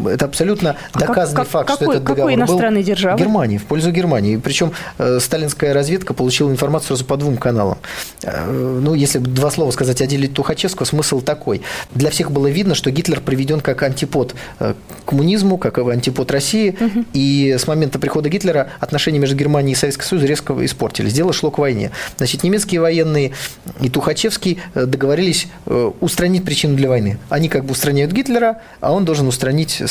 Это 0.09 0.27
абсолютно 0.27 0.77
а 0.93 0.99
доказанный 0.99 1.37
как, 1.37 1.49
факт, 1.49 1.69
какой, 1.69 1.85
что 1.85 1.93
этот 1.93 2.05
договор 2.05 2.31
какой 2.31 2.35
иностранной 2.35 2.81
был 2.81 2.87
державы? 2.87 3.19
Германии, 3.19 3.59
в 3.59 3.65
пользу 3.65 3.91
Германии. 3.91 4.37
Причем 4.37 4.73
э, 4.99 5.19
сталинская 5.21 5.73
разведка 5.73 6.15
получила 6.15 6.52
информацию 6.53 6.89
сразу 6.89 7.05
по 7.05 7.17
двум 7.17 7.37
каналам. 7.37 7.79
Э, 8.23 8.51
ну, 8.81 8.95
если 8.95 9.19
два 9.19 9.51
слова 9.51 9.71
сказать 9.71 10.01
о 10.01 10.07
деле 10.07 10.29
Тухачевского, 10.29 10.87
смысл 10.87 11.21
такой. 11.21 11.63
Для 11.95 12.11
всех 12.11 12.31
было 12.31 12.47
видно, 12.47 12.75
что 12.75 12.91
Гитлер 12.91 13.21
приведен 13.21 13.61
как 13.61 13.83
антипод 13.83 14.35
э, 14.61 14.75
коммунизму, 15.07 15.59
как 15.59 15.79
антипод 15.79 16.31
России, 16.31 16.77
угу. 16.79 17.05
и 17.13 17.57
с 17.59 17.67
момента 17.67 17.99
прихода 17.99 18.29
Гитлера 18.29 18.71
отношения 18.81 19.19
между 19.19 19.37
Германией 19.37 19.73
и 19.73 19.77
Советским 19.77 20.05
Союзом 20.05 20.29
резко 20.29 20.65
испортились. 20.65 21.13
Дело 21.13 21.33
шло 21.33 21.51
к 21.51 21.59
войне. 21.59 21.91
Значит, 22.17 22.43
немецкие 22.43 22.81
военные 22.81 23.33
и 23.81 23.89
Тухачевский 23.89 24.61
договорились 24.75 25.49
устранить 26.01 26.45
причину 26.45 26.77
для 26.77 26.89
войны. 26.89 27.19
Они 27.29 27.49
как 27.49 27.65
бы 27.65 27.73
устраняют 27.73 28.13
Гитлера, 28.13 28.61
а 28.81 28.93
он 28.93 29.05
должен 29.05 29.27
устранить 29.27 29.83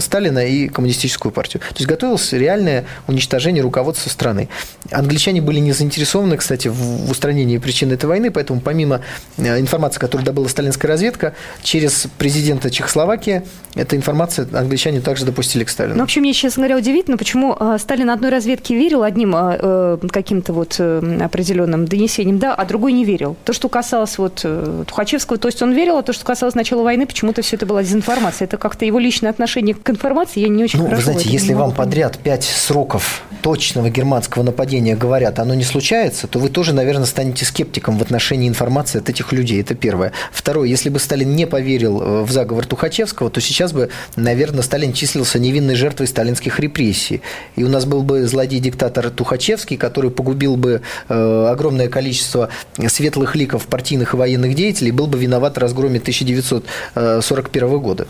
Сталина 0.00 0.46
и 0.46 0.68
коммунистическую 0.68 1.32
партию. 1.32 1.60
То 1.60 1.76
есть 1.76 1.86
готовилось 1.86 2.32
реальное 2.32 2.84
уничтожение 3.06 3.62
руководства 3.62 4.10
страны. 4.10 4.48
Англичане 4.90 5.40
были 5.40 5.60
не 5.64 5.72
заинтересованы, 5.72 6.36
кстати, 6.36 6.68
в 6.68 7.10
устранении 7.10 7.58
причин 7.58 7.92
этой 7.92 8.06
войны, 8.06 8.30
поэтому 8.30 8.60
помимо 8.60 9.00
э, 9.36 9.58
информации, 9.58 9.98
которую 9.98 10.24
добыла 10.24 10.48
сталинская 10.48 10.90
разведка, 10.90 11.34
через 11.62 12.06
президента 12.18 12.70
Чехословакии 12.70 13.42
эта 13.74 13.96
информация 13.96 14.46
англичане 14.52 15.00
также 15.00 15.24
допустили 15.24 15.64
к 15.64 15.68
Сталину. 15.68 15.96
Ну, 15.96 16.00
в 16.02 16.04
общем, 16.04 16.22
мне, 16.22 16.32
честно 16.32 16.62
говоря, 16.62 16.76
удивительно, 16.76 17.16
почему 17.16 17.56
э, 17.58 17.76
Сталин 17.80 18.10
одной 18.10 18.30
разведке 18.30 18.74
верил, 18.74 19.02
одним 19.02 19.34
э, 19.34 19.98
каким-то 20.10 20.52
вот 20.52 20.78
определенным 20.78 21.86
донесением, 21.86 22.38
да, 22.38 22.54
а 22.54 22.64
другой 22.64 22.92
не 22.92 23.04
верил. 23.04 23.36
То, 23.44 23.52
что 23.52 23.68
касалось 23.68 24.18
вот 24.18 24.44
Тухачевского, 24.86 25.38
то 25.38 25.48
есть 25.48 25.62
он 25.62 25.72
верил, 25.72 25.96
а 25.96 26.02
то, 26.02 26.12
что 26.12 26.24
касалось 26.24 26.54
начала 26.54 26.82
войны, 26.82 27.06
почему-то 27.06 27.42
все 27.42 27.56
это 27.56 27.66
была 27.66 27.82
дезинформация. 27.82 28.46
Это 28.46 28.56
как-то 28.56 28.84
его 28.84 28.98
личное 28.98 29.30
отношение 29.30 29.74
к 29.74 29.90
информации, 29.90 30.40
я 30.40 30.48
не 30.48 30.62
очень 30.64 30.78
ну. 30.78 30.86
Вы 30.86 30.96
знаете, 30.96 31.28
если 31.28 31.54
вам 31.54 31.72
подряд 31.72 32.18
пять 32.18 32.44
сроков 32.44 33.22
точного 33.42 33.90
германского 33.90 34.42
нападения 34.42 34.96
говорят, 34.96 35.38
оно 35.38 35.53
не 35.54 35.64
случается, 35.64 36.26
то 36.26 36.38
вы 36.38 36.48
тоже, 36.48 36.72
наверное, 36.72 37.06
станете 37.06 37.44
скептиком 37.44 37.98
в 37.98 38.02
отношении 38.02 38.48
информации 38.48 38.98
от 38.98 39.08
этих 39.08 39.32
людей. 39.32 39.60
Это 39.60 39.74
первое. 39.74 40.12
Второе, 40.32 40.68
если 40.68 40.88
бы 40.88 40.98
Сталин 40.98 41.34
не 41.34 41.46
поверил 41.46 42.00
э, 42.00 42.22
в 42.22 42.30
заговор 42.30 42.66
Тухачевского, 42.66 43.30
то 43.30 43.40
сейчас 43.40 43.72
бы, 43.72 43.90
наверное, 44.16 44.62
Сталин 44.62 44.92
числился 44.92 45.38
невинной 45.38 45.74
жертвой 45.74 46.06
сталинских 46.06 46.60
репрессий. 46.60 47.22
И 47.56 47.64
у 47.64 47.68
нас 47.68 47.84
был 47.84 48.02
бы 48.02 48.26
злодей-диктатор 48.26 49.10
Тухачевский, 49.10 49.76
который 49.76 50.10
погубил 50.10 50.56
бы 50.56 50.82
э, 51.08 51.46
огромное 51.50 51.88
количество 51.88 52.48
светлых 52.88 53.36
ликов 53.36 53.66
партийных 53.66 54.14
и 54.14 54.16
военных 54.16 54.54
деятелей, 54.54 54.90
был 54.90 55.06
бы 55.06 55.18
виноват 55.18 55.56
в 55.56 55.58
разгроме 55.58 55.98
1941 55.98 57.78
года. 57.78 58.06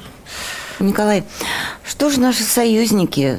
Николай, 0.81 1.25
что 1.85 2.11
же 2.11 2.21
наши 2.21 2.43
союзники 2.43 3.39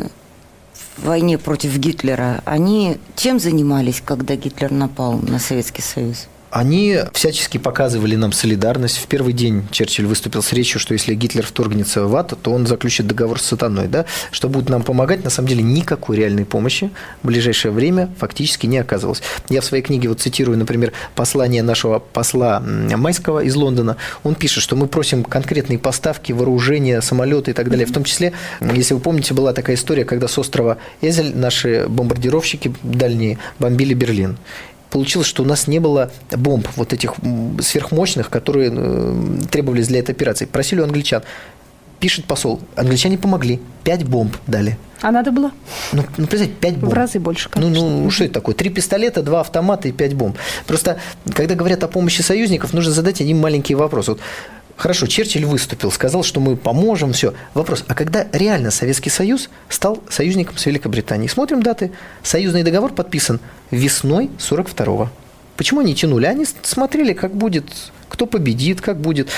в 0.97 1.05
войне 1.05 1.37
против 1.37 1.77
Гитлера, 1.77 2.41
они 2.45 2.97
чем 3.15 3.39
занимались, 3.39 4.01
когда 4.03 4.35
Гитлер 4.35 4.71
напал 4.71 5.13
на 5.13 5.39
Советский 5.39 5.81
Союз? 5.81 6.27
Они 6.55 6.99
всячески 7.11 7.57
показывали 7.57 8.15
нам 8.15 8.31
солидарность. 8.31 8.97
В 8.99 9.07
первый 9.07 9.33
день 9.33 9.67
Черчилль 9.71 10.05
выступил 10.05 10.41
с 10.41 10.53
речью, 10.53 10.79
что 10.79 10.93
если 10.93 11.13
Гитлер 11.13 11.45
вторгнется 11.45 12.05
в 12.05 12.15
ад, 12.15 12.33
то 12.41 12.49
он 12.53 12.65
заключит 12.65 13.07
договор 13.07 13.41
с 13.41 13.43
сатаной, 13.43 13.89
да, 13.89 14.05
что 14.31 14.47
будет 14.47 14.69
нам 14.69 14.81
помогать. 14.81 15.21
На 15.25 15.29
самом 15.29 15.49
деле 15.49 15.63
никакой 15.63 16.15
реальной 16.15 16.45
помощи 16.45 16.91
в 17.23 17.27
ближайшее 17.27 17.73
время 17.73 18.09
фактически 18.17 18.67
не 18.67 18.77
оказывалось. 18.77 19.21
Я 19.49 19.59
в 19.59 19.65
своей 19.65 19.83
книге 19.83 20.07
вот 20.07 20.21
цитирую, 20.21 20.57
например, 20.57 20.93
послание 21.13 21.61
нашего 21.61 21.99
посла 21.99 22.61
Майского 22.61 23.41
из 23.41 23.53
Лондона. 23.57 23.97
Он 24.23 24.33
пишет, 24.33 24.63
что 24.63 24.77
мы 24.77 24.87
просим 24.87 25.25
конкретные 25.25 25.77
поставки, 25.77 26.31
вооружения, 26.31 27.01
самолеты 27.01 27.51
и 27.51 27.53
так 27.53 27.69
далее. 27.69 27.85
В 27.85 27.91
том 27.91 28.05
числе, 28.05 28.31
если 28.61 28.93
вы 28.93 29.01
помните, 29.01 29.33
была 29.33 29.51
такая 29.51 29.75
история, 29.75 30.05
когда 30.05 30.29
с 30.29 30.37
острова 30.37 30.77
Эзель 31.01 31.35
наши 31.35 31.85
бомбардировщики 31.89 32.73
дальние 32.81 33.39
бомбили 33.59 33.93
Берлин 33.93 34.37
получилось, 34.95 35.27
что 35.27 35.43
у 35.43 35.45
нас 35.45 35.67
не 35.67 35.79
было 35.79 36.09
бомб 36.31 36.69
вот 36.77 36.93
этих 36.93 37.15
сверхмощных, 37.59 38.29
которые 38.29 38.71
э, 38.73 39.39
требовались 39.51 39.89
для 39.89 39.99
этой 39.99 40.11
операции. 40.11 40.45
Просили 40.45 40.79
у 40.79 40.85
англичан. 40.85 41.21
Пишет 41.99 42.23
посол, 42.23 42.61
англичане 42.77 43.17
помогли, 43.17 43.59
пять 43.83 44.05
бомб 44.05 44.37
дали. 44.47 44.77
А 45.01 45.11
надо 45.11 45.33
было? 45.33 45.51
Ну, 45.91 46.05
ну 46.15 46.27
представьте, 46.27 46.55
пять 46.61 46.77
бомб. 46.77 46.93
В 46.93 46.95
разы 46.95 47.19
больше, 47.19 47.49
конечно. 47.49 47.77
Ну, 47.77 48.03
ну, 48.03 48.09
что 48.09 48.23
это 48.23 48.35
такое? 48.35 48.55
Три 48.55 48.69
пистолета, 48.69 49.21
два 49.21 49.41
автомата 49.41 49.89
и 49.89 49.91
пять 49.91 50.13
бомб. 50.13 50.37
Просто, 50.65 50.97
когда 51.33 51.55
говорят 51.55 51.83
о 51.83 51.89
помощи 51.89 52.21
союзников, 52.21 52.71
нужно 52.71 52.93
задать 52.93 53.19
один 53.19 53.37
маленький 53.37 53.75
вопрос. 53.75 54.07
Вот 54.07 54.21
Хорошо, 54.77 55.07
Черчилль 55.07 55.45
выступил, 55.45 55.89
сказал, 55.91 56.23
что 56.23 56.39
мы 56.41 56.57
поможем, 56.57 57.13
все. 57.13 57.33
Вопрос, 57.53 57.85
а 57.87 57.95
когда 57.95 58.27
реально 58.33 58.71
Советский 58.71 59.09
Союз 59.09 59.49
стал 59.69 60.03
союзником 60.09 60.57
с 60.57 60.65
Великобританией? 60.65 61.29
Смотрим 61.29 61.63
даты. 61.63 61.91
Союзный 62.23 62.63
договор 62.63 62.91
подписан 62.91 63.39
весной 63.71 64.29
42-го. 64.37 65.09
Почему 65.55 65.79
они 65.79 65.95
тянули? 65.95 66.25
Они 66.25 66.45
смотрели, 66.63 67.13
как 67.13 67.33
будет, 67.33 67.65
кто 68.09 68.25
победит, 68.25 68.81
как 68.81 68.99
будет. 68.99 69.29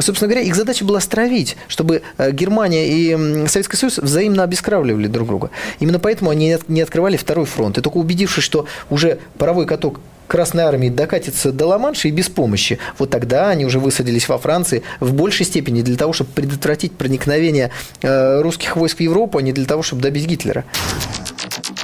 Собственно 0.00 0.28
говоря, 0.28 0.42
их 0.42 0.54
задача 0.54 0.84
была 0.84 1.00
стравить, 1.00 1.56
чтобы 1.68 2.02
э, 2.18 2.30
Германия 2.30 2.86
и 2.88 3.46
Советский 3.48 3.78
Союз 3.78 3.96
взаимно 3.96 4.42
обескравливали 4.42 5.06
друг 5.06 5.28
друга. 5.28 5.50
Именно 5.80 5.98
поэтому 5.98 6.30
они 6.30 6.58
не 6.68 6.82
открывали 6.82 7.16
второй 7.16 7.46
фронт. 7.46 7.78
И 7.78 7.80
только 7.80 7.96
убедившись, 7.96 8.44
что 8.44 8.66
уже 8.90 9.18
паровой 9.38 9.64
каток 9.64 10.00
Красной 10.26 10.64
Армии 10.64 10.88
докатиться 10.88 11.52
до 11.52 11.66
Ла-Манша 11.66 12.08
и 12.08 12.10
без 12.10 12.28
помощи, 12.28 12.78
вот 12.98 13.10
тогда 13.10 13.50
они 13.50 13.64
уже 13.64 13.78
высадились 13.78 14.28
во 14.28 14.38
Франции 14.38 14.82
в 15.00 15.12
большей 15.12 15.46
степени 15.46 15.82
для 15.82 15.96
того, 15.96 16.12
чтобы 16.12 16.30
предотвратить 16.30 16.92
проникновение 16.92 17.70
э, 18.00 18.40
русских 18.40 18.76
войск 18.76 18.98
в 18.98 19.00
Европу, 19.00 19.38
а 19.38 19.42
не 19.42 19.52
для 19.52 19.66
того, 19.66 19.82
чтобы 19.82 20.02
добить 20.02 20.26
Гитлера. 20.26 20.64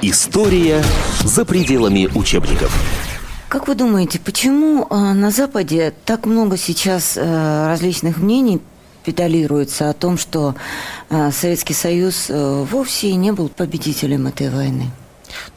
История 0.01 0.83
за 1.23 1.45
пределами 1.45 2.09
учебников. 2.15 2.75
Как 3.49 3.67
вы 3.67 3.75
думаете, 3.75 4.19
почему 4.19 4.87
э, 4.89 4.95
на 4.95 5.31
Западе 5.31 5.93
так 6.05 6.25
много 6.25 6.57
сейчас 6.57 7.17
э, 7.17 7.67
различных 7.67 8.17
мнений 8.17 8.61
педалируется 9.05 9.89
о 9.89 9.93
том, 9.93 10.17
что 10.17 10.55
Советский 11.09 11.73
Союз 11.73 12.25
вовсе 12.29 13.15
не 13.15 13.31
был 13.31 13.47
победителем 13.47 14.27
этой 14.27 14.49
войны? 14.49 14.91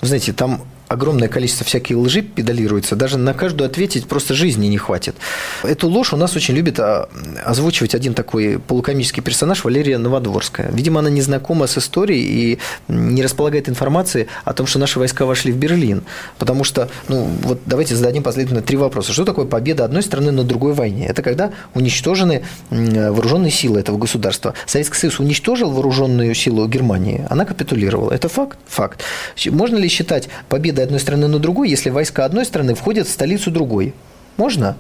Ну, 0.01 0.09
знаете, 0.09 0.33
там 0.33 0.63
огромное 0.93 1.29
количество 1.29 1.65
всякой 1.65 1.95
лжи 1.95 2.23
педалируется, 2.23 2.97
даже 2.97 3.19
на 3.19 3.35
каждую 3.35 3.67
ответить 3.67 4.07
просто 4.07 4.35
жизни 4.35 4.67
не 4.67 4.79
хватит. 4.79 5.17
Эту 5.63 5.89
ложь 5.89 6.13
у 6.13 6.17
нас 6.17 6.37
очень 6.37 6.55
любит 6.55 6.79
а, 6.79 7.09
озвучивать 7.45 7.95
один 7.95 8.15
такой 8.15 8.59
полукомический 8.59 9.23
персонаж 9.23 9.65
Валерия 9.65 9.99
Новодворская. 9.99 10.71
Видимо, 10.71 11.01
она 11.01 11.11
не 11.11 11.23
знакома 11.23 11.67
с 11.67 11.79
историей 11.79 12.23
и 12.23 12.59
не 12.89 13.23
располагает 13.23 13.69
информацией 13.69 14.27
о 14.45 14.53
том, 14.53 14.67
что 14.67 14.79
наши 14.79 14.99
войска 14.99 15.25
вошли 15.25 15.53
в 15.53 15.57
Берлин. 15.57 16.03
Потому 16.39 16.65
что, 16.65 16.89
ну, 17.09 17.29
вот 17.43 17.61
давайте 17.67 17.97
зададим 17.97 18.23
последовательно 18.23 18.63
три 18.63 18.77
вопроса. 18.77 19.13
Что 19.13 19.25
такое 19.25 19.47
победа 19.47 19.85
одной 19.85 20.03
страны 20.03 20.33
на 20.33 20.45
другой 20.45 20.73
войне? 20.73 21.07
Это 21.07 21.23
когда 21.23 21.53
уничтожены 21.75 22.45
вооруженные 22.71 23.51
силы 23.51 23.81
этого 23.81 23.99
государства. 23.99 24.55
Советский 24.67 24.97
Союз 24.97 25.21
уничтожил 25.21 25.71
вооруженную 25.71 26.35
силу 26.35 26.67
Германии, 26.69 27.27
она 27.31 27.45
капитулировала. 27.45 28.13
Это 28.13 28.29
факт? 28.29 28.59
Факт. 28.67 29.03
Можно 29.47 29.77
ли 29.77 29.89
считать 29.89 30.29
победой 30.83 30.85
одной 30.85 31.01
страны 31.01 31.29
на 31.29 31.39
другой, 31.39 31.71
если 31.71 31.91
войска 31.91 32.25
одной 32.25 32.45
страны 32.45 32.75
входят 32.75 33.07
в 33.07 33.11
столицу 33.11 33.51
другой? 33.51 33.95
Можно? 34.37 34.77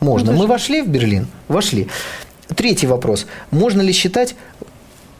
Можно. 0.00 0.32
Мы 0.32 0.46
вошли 0.46 0.82
в 0.82 0.88
Берлин? 0.88 1.26
Вошли. 1.48 1.88
Третий 2.56 2.86
вопрос. 2.86 3.26
Можно 3.50 3.82
ли 3.82 3.92
считать 3.92 4.34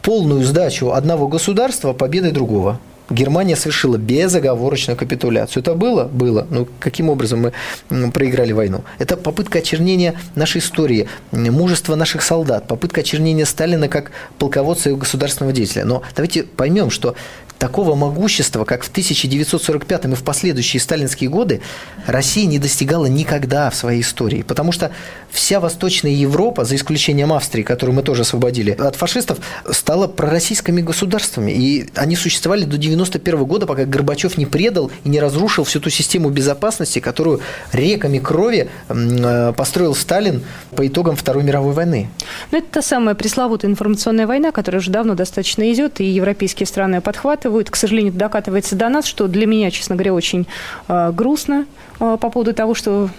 полную 0.01 0.43
сдачу 0.43 0.91
одного 0.91 1.27
государства 1.27 1.93
победой 1.93 2.31
другого? 2.31 2.79
Германия 3.11 3.55
совершила 3.55 3.97
безоговорочную 3.97 4.97
капитуляцию. 4.97 5.63
Это 5.63 5.73
было? 5.73 6.03
Было. 6.03 6.45
Ну, 6.51 6.67
каким 6.79 7.09
образом 7.09 7.51
мы 7.89 8.11
проиграли 8.11 8.53
войну? 8.53 8.83
Это 8.99 9.17
попытка 9.17 9.59
очернения 9.59 10.13
нашей 10.35 10.59
истории, 10.59 11.07
мужества 11.31 11.95
наших 11.95 12.21
солдат, 12.21 12.67
попытка 12.67 13.01
очернения 13.01 13.45
Сталина 13.45 13.87
как 13.87 14.11
полководца 14.37 14.89
и 14.89 14.95
государственного 14.95 15.53
деятеля. 15.53 15.85
Но 15.85 16.03
давайте 16.15 16.43
поймем, 16.43 16.91
что 16.91 17.15
Такого 17.59 17.93
могущества, 17.93 18.63
как 18.63 18.85
в 18.85 18.87
1945 18.89 20.05
и 20.05 20.07
в 20.15 20.23
последующие 20.23 20.79
сталинские 20.79 21.29
годы, 21.29 21.59
Россия 22.07 22.47
не 22.47 22.57
достигала 22.57 23.05
никогда 23.07 23.69
в 23.69 23.75
своей 23.75 23.99
истории. 23.99 24.43
Потому 24.43 24.71
что 24.71 24.91
вся 25.29 25.59
Восточная 25.59 26.13
Европа, 26.13 26.63
за 26.63 26.77
исключением 26.77 27.33
Австрии, 27.33 27.63
которую 27.63 27.97
мы 27.97 28.01
тоже 28.01 28.21
освободили 28.21 28.71
от 28.71 28.95
фашистов, 28.95 29.39
стала 29.69 30.07
пророссийскими 30.07 30.79
государствами. 30.79 31.51
И 31.51 31.89
они 31.95 32.15
существовали 32.15 32.61
до 32.61 32.77
1991 32.77 33.43
года, 33.43 33.65
пока 33.65 33.83
Горбачев 33.83 34.37
не 34.37 34.45
предал 34.45 34.89
и 35.03 35.09
не 35.09 35.19
разрушил 35.19 35.65
всю 35.65 35.81
ту 35.81 35.89
систему 35.89 36.29
безопасности, 36.29 36.99
которую 36.99 37.41
реками 37.73 38.19
крови 38.19 38.69
э, 38.87 39.53
построил 39.57 39.95
Сталин 39.95 40.43
по 40.77 40.87
итогам 40.87 41.17
Второй 41.17 41.43
мировой 41.43 41.73
войны. 41.73 42.09
Ну, 42.51 42.59
это 42.59 42.67
та 42.71 42.81
самая 42.81 43.15
пресловутая 43.15 43.69
информационная 43.69 44.27
война, 44.27 44.53
которая 44.53 44.79
уже 44.79 44.91
давно 44.91 45.15
достаточно 45.15 45.69
идет, 45.73 45.99
и 45.99 46.05
европейские 46.05 46.65
страны 46.65 47.01
подхватывают 47.01 47.48
докатывают, 47.49 47.69
к 47.69 47.75
сожалению, 47.75 48.13
докатывается 48.13 48.75
до 48.75 48.89
нас, 48.89 49.05
что 49.05 49.27
для 49.27 49.45
меня, 49.45 49.71
честно 49.71 49.95
говоря, 49.95 50.13
очень 50.13 50.47
э, 50.87 51.11
грустно 51.11 51.65
э, 51.99 52.17
по 52.19 52.29
поводу 52.29 52.53
того, 52.53 52.75
что 52.75 53.09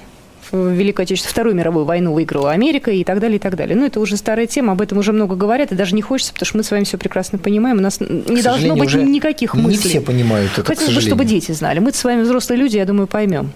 Великую 0.52 1.04
Отечественную, 1.04 1.32
Вторую 1.32 1.54
мировую 1.54 1.84
войну 1.84 2.12
выиграла 2.12 2.50
Америка 2.50 2.90
и 2.90 3.04
так 3.04 3.20
далее, 3.20 3.36
и 3.36 3.38
так 3.38 3.54
далее. 3.56 3.76
Ну, 3.76 3.86
это 3.86 4.00
уже 4.00 4.16
старая 4.16 4.46
тема, 4.46 4.72
об 4.72 4.80
этом 4.80 4.98
уже 4.98 5.12
много 5.12 5.36
говорят, 5.36 5.70
и 5.70 5.74
даже 5.76 5.94
не 5.94 6.02
хочется, 6.02 6.32
потому 6.32 6.46
что 6.46 6.56
мы 6.56 6.64
с 6.64 6.70
вами 6.70 6.84
все 6.84 6.98
прекрасно 6.98 7.38
понимаем, 7.38 7.78
у 7.78 7.80
нас 7.80 8.00
не 8.00 8.42
должно 8.42 8.74
быть 8.74 8.94
никаких 8.94 9.54
мыслей. 9.54 9.70
Не 9.70 9.76
все 9.76 10.00
понимают 10.00 10.50
это, 10.56 10.64
Хотелось 10.64 10.94
бы, 10.94 11.00
чтобы 11.00 11.24
дети 11.24 11.52
знали. 11.52 11.78
Мы 11.78 11.92
с 11.92 12.02
вами 12.02 12.22
взрослые 12.22 12.58
люди, 12.58 12.76
я 12.76 12.84
думаю, 12.84 13.06
поймем. 13.06 13.52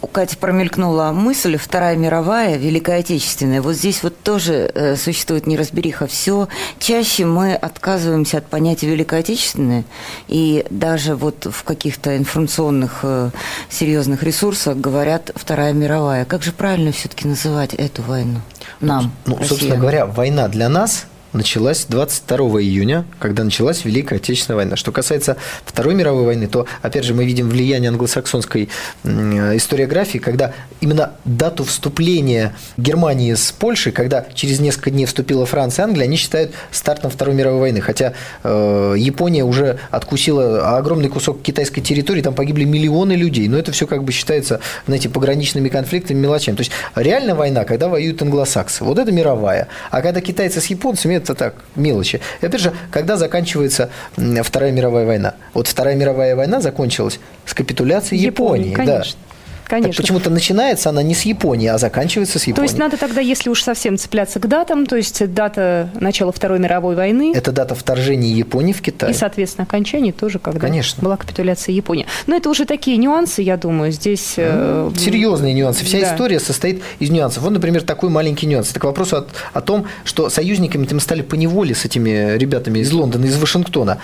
У 0.00 0.06
Кати 0.06 0.36
промелькнула 0.36 1.10
мысль 1.12 1.56
Вторая 1.56 1.96
мировая, 1.96 2.56
Великая 2.56 3.00
Отечественная. 3.00 3.60
Вот 3.60 3.74
здесь 3.74 4.02
вот 4.04 4.16
тоже 4.22 4.70
э, 4.72 4.94
существует 4.94 5.48
неразбериха. 5.48 6.06
Все 6.06 6.48
чаще 6.78 7.24
мы 7.24 7.54
отказываемся 7.54 8.38
от 8.38 8.46
понятия 8.46 8.86
Великая 8.86 9.20
Отечественная, 9.20 9.84
и 10.28 10.64
даже 10.70 11.16
вот 11.16 11.46
в 11.46 11.64
каких-то 11.64 12.16
информационных 12.16 13.00
э, 13.02 13.30
серьезных 13.70 14.22
ресурсах 14.22 14.76
говорят 14.76 15.32
Вторая 15.34 15.72
мировая. 15.72 16.24
Как 16.24 16.44
же 16.44 16.52
правильно 16.52 16.92
все-таки 16.92 17.26
называть 17.26 17.74
эту 17.74 18.02
войну 18.02 18.40
нам? 18.80 19.12
Ну, 19.26 19.36
ну 19.40 19.44
собственно 19.44 19.76
говоря, 19.76 20.06
война 20.06 20.46
для 20.46 20.68
нас– 20.68 21.06
началась 21.32 21.86
22 21.88 22.36
июня, 22.62 23.04
когда 23.18 23.44
началась 23.44 23.84
Великая 23.84 24.16
Отечественная 24.16 24.56
война. 24.56 24.76
Что 24.76 24.92
касается 24.92 25.36
Второй 25.64 25.94
мировой 25.94 26.24
войны, 26.24 26.46
то, 26.46 26.66
опять 26.82 27.04
же, 27.04 27.14
мы 27.14 27.24
видим 27.24 27.48
влияние 27.48 27.90
англосаксонской 27.90 28.68
историографии, 29.04 30.18
когда 30.18 30.52
именно 30.80 31.12
дату 31.24 31.64
вступления 31.64 32.54
Германии 32.76 33.34
с 33.34 33.52
Польшей, 33.52 33.92
когда 33.92 34.26
через 34.34 34.60
несколько 34.60 34.90
дней 34.90 35.06
вступила 35.06 35.46
Франция 35.46 35.84
и 35.84 35.88
Англия, 35.88 36.04
они 36.04 36.16
считают 36.16 36.52
стартом 36.70 37.10
Второй 37.10 37.34
мировой 37.34 37.60
войны. 37.60 37.80
Хотя 37.80 38.14
э, 38.42 38.94
Япония 38.96 39.44
уже 39.44 39.78
откусила 39.90 40.76
огромный 40.76 41.08
кусок 41.08 41.42
китайской 41.42 41.80
территории, 41.80 42.22
там 42.22 42.34
погибли 42.34 42.64
миллионы 42.64 43.12
людей. 43.12 43.48
Но 43.48 43.58
это 43.58 43.72
все 43.72 43.86
как 43.86 44.04
бы 44.04 44.12
считается, 44.12 44.60
знаете, 44.86 45.08
пограничными 45.08 45.68
конфликтами, 45.68 46.18
мелочами. 46.18 46.56
То 46.56 46.60
есть 46.60 46.72
реальная 46.94 47.34
война, 47.34 47.64
когда 47.64 47.88
воюют 47.88 48.22
англосаксы. 48.22 48.84
Вот 48.84 48.98
это 48.98 49.12
мировая. 49.12 49.68
А 49.90 50.02
когда 50.02 50.20
китайцы 50.20 50.60
с 50.60 50.66
японцами, 50.66 51.17
это 51.18 51.34
так, 51.34 51.54
мелочи. 51.76 52.20
И 52.40 52.46
опять 52.46 52.60
же, 52.60 52.72
когда 52.90 53.16
заканчивается 53.16 53.90
Вторая 54.16 54.72
мировая 54.72 55.06
война? 55.06 55.34
Вот 55.54 55.66
Вторая 55.66 55.94
мировая 55.94 56.34
война 56.34 56.60
закончилась 56.60 57.20
с 57.44 57.54
капитуляцией 57.54 58.22
Японии. 58.22 58.70
Японии 58.70 58.74
конечно. 58.74 59.18
Да. 59.20 59.27
Конечно. 59.68 60.02
почему-то 60.02 60.30
начинается 60.30 60.88
она 60.88 61.02
не 61.02 61.14
с 61.14 61.22
Японии, 61.22 61.68
а 61.68 61.78
заканчивается 61.78 62.38
с 62.38 62.42
Японии. 62.46 62.56
То 62.56 62.62
есть 62.62 62.78
надо 62.78 62.96
тогда, 62.96 63.20
если 63.20 63.50
уж 63.50 63.62
совсем 63.62 63.98
цепляться 63.98 64.40
к 64.40 64.48
датам, 64.48 64.86
то 64.86 64.96
есть 64.96 65.32
дата 65.32 65.90
начала 65.94 66.32
Второй 66.32 66.58
мировой 66.58 66.96
войны. 66.96 67.32
Это 67.34 67.52
дата 67.52 67.74
вторжения 67.74 68.30
Японии 68.32 68.72
в 68.72 68.80
Китай. 68.80 69.10
И, 69.10 69.14
соответственно, 69.14 69.64
окончание 69.64 70.12
тоже, 70.12 70.38
когда 70.38 70.58
Конечно. 70.58 71.02
была 71.02 71.16
капитуляция 71.16 71.74
Японии. 71.74 72.06
Но 72.26 72.36
это 72.36 72.48
уже 72.48 72.64
такие 72.64 72.96
нюансы, 72.96 73.42
я 73.42 73.56
думаю, 73.56 73.92
здесь... 73.92 74.34
Э, 74.36 74.90
Серьезные 74.96 75.52
нюансы. 75.54 75.84
Вся 75.84 76.00
да. 76.00 76.12
история 76.12 76.40
состоит 76.40 76.82
из 76.98 77.10
нюансов. 77.10 77.42
Вот, 77.42 77.50
например, 77.50 77.82
такой 77.82 78.10
маленький 78.10 78.46
нюанс. 78.46 78.70
Это 78.70 78.80
к 78.80 78.84
вопросу 78.84 79.16
о, 79.16 79.26
о 79.52 79.60
том, 79.60 79.86
что 80.04 80.30
союзниками 80.30 80.88
мы 80.90 81.00
стали 81.00 81.22
по 81.22 81.34
неволе 81.34 81.74
с 81.74 81.84
этими 81.84 82.36
ребятами 82.36 82.80
из 82.80 82.90
Лондона, 82.92 83.26
из 83.26 83.36
Вашингтона. 83.36 83.98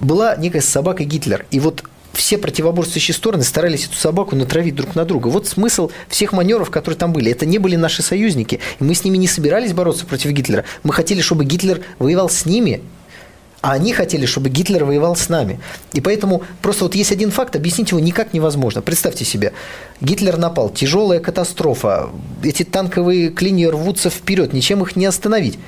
Была 0.00 0.36
некая 0.36 0.60
собака 0.60 1.04
Гитлер. 1.04 1.46
И 1.50 1.60
вот 1.60 1.84
все 2.16 2.38
противоборствующие 2.38 3.14
стороны 3.14 3.44
старались 3.44 3.84
эту 3.84 3.96
собаку 3.96 4.34
натравить 4.34 4.74
друг 4.74 4.94
на 4.94 5.04
друга. 5.04 5.28
Вот 5.28 5.46
смысл 5.46 5.90
всех 6.08 6.32
маневров, 6.32 6.70
которые 6.70 6.98
там 6.98 7.12
были. 7.12 7.30
Это 7.30 7.46
не 7.46 7.58
были 7.58 7.76
наши 7.76 8.02
союзники. 8.02 8.60
И 8.80 8.84
мы 8.84 8.94
с 8.94 9.04
ними 9.04 9.16
не 9.16 9.28
собирались 9.28 9.72
бороться 9.72 10.06
против 10.06 10.30
Гитлера. 10.30 10.64
Мы 10.82 10.92
хотели, 10.92 11.20
чтобы 11.20 11.44
Гитлер 11.44 11.82
воевал 11.98 12.28
с 12.28 12.46
ними, 12.46 12.82
а 13.60 13.72
они 13.72 13.92
хотели, 13.92 14.26
чтобы 14.26 14.48
Гитлер 14.48 14.84
воевал 14.84 15.14
с 15.14 15.28
нами. 15.28 15.60
И 15.92 16.00
поэтому 16.00 16.42
просто 16.62 16.84
вот 16.84 16.94
есть 16.94 17.12
один 17.12 17.30
факт, 17.30 17.54
объяснить 17.54 17.90
его 17.90 18.00
никак 18.00 18.32
невозможно. 18.32 18.82
Представьте 18.82 19.24
себе, 19.24 19.52
Гитлер 20.00 20.36
напал, 20.36 20.70
тяжелая 20.70 21.20
катастрофа, 21.20 22.10
эти 22.42 22.62
танковые 22.62 23.30
клинья 23.30 23.70
рвутся 23.70 24.10
вперед, 24.10 24.52
ничем 24.52 24.82
их 24.82 24.96
не 24.96 25.06
остановить. 25.06 25.58